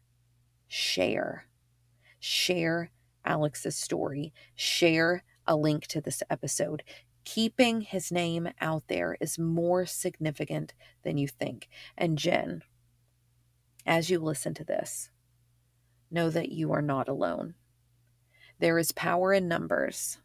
[0.69, 1.47] share.
[2.17, 2.91] Share
[3.25, 4.33] Alex's story.
[4.55, 6.81] Share a link to this episode.
[7.25, 11.67] Keeping his name out there is more significant than you think.
[11.97, 12.63] And Jen,
[13.85, 15.09] as you listen to this,
[16.09, 17.55] know that you are not alone.
[18.61, 20.19] There is power in numbers,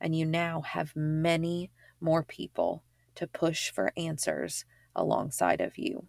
[0.00, 2.84] and you now have many more people
[3.16, 6.06] to push for answers alongside of you.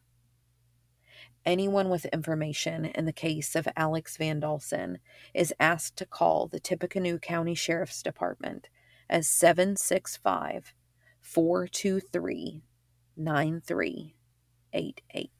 [1.47, 4.97] Anyone with information in the case of Alex Van Dalsen
[5.33, 8.69] is asked to call the Tippecanoe County Sheriff's Department
[9.09, 10.75] at 765
[11.19, 12.61] 423
[13.17, 15.31] 9388.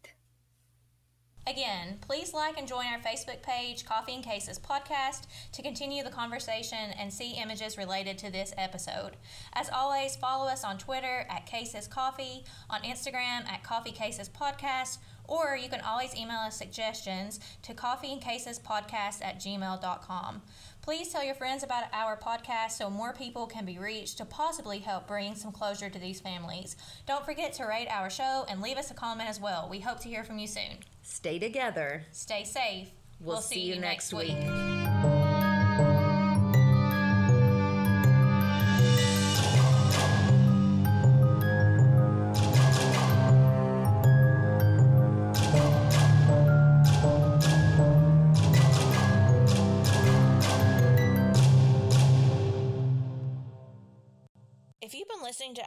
[1.48, 6.12] Again, please like and join our Facebook page, Coffee and Cases Podcast, to continue the
[6.12, 9.18] conversation and see images related to this episode.
[9.54, 15.00] As always, follow us on Twitter at Cases Coffee, on Instagram at Coffee Cases Podcast,
[15.28, 20.42] or you can always email us suggestions to coffeeandcasespodcast at gmail.com.
[20.90, 24.80] Please tell your friends about our podcast so more people can be reached to possibly
[24.80, 26.78] help bring some closure to these families.
[27.06, 29.68] Don't forget to rate our show and leave us a comment as well.
[29.70, 30.80] We hope to hear from you soon.
[31.04, 32.06] Stay together.
[32.12, 32.90] Stay safe.
[33.20, 34.36] We'll, see, you next week.
[34.36, 35.18] If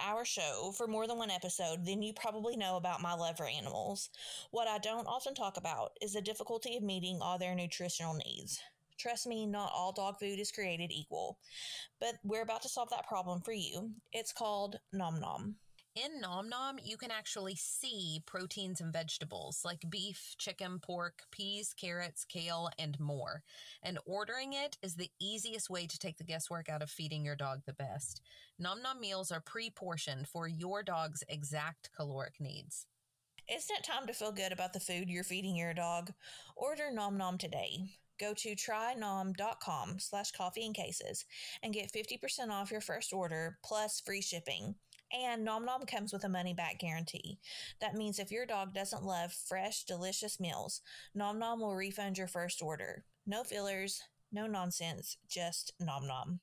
[0.02, 3.46] our show for more than one episode, then you probably know about my love for
[3.46, 4.10] animals.
[4.50, 8.60] What I don't often talk about is the difficulty of meeting all their nutritional needs.
[8.98, 11.38] Trust me, not all dog food is created equal,
[12.00, 13.90] but we're about to solve that problem for you.
[14.12, 15.56] It's called Nom Nom.
[15.94, 21.74] In Nom Nom, you can actually see proteins and vegetables like beef, chicken, pork, peas,
[21.78, 23.42] carrots, kale, and more.
[23.82, 27.36] And ordering it is the easiest way to take the guesswork out of feeding your
[27.36, 28.22] dog the best.
[28.58, 32.86] Nom Nom meals are pre portioned for your dog's exact caloric needs.
[33.46, 36.10] Isn't it time to feel good about the food you're feeding your dog?
[36.56, 37.90] Order Nom Nom today.
[38.18, 41.26] Go to trynom.com slash coffee and cases
[41.62, 44.76] and get 50% off your first order plus free shipping.
[45.12, 47.38] And Nom Nom comes with a money back guarantee.
[47.80, 50.80] That means if your dog doesn't love fresh, delicious meals,
[51.14, 53.04] Nom Nom will refund your first order.
[53.26, 54.02] No fillers,
[54.32, 56.40] no nonsense, just Nom Nom.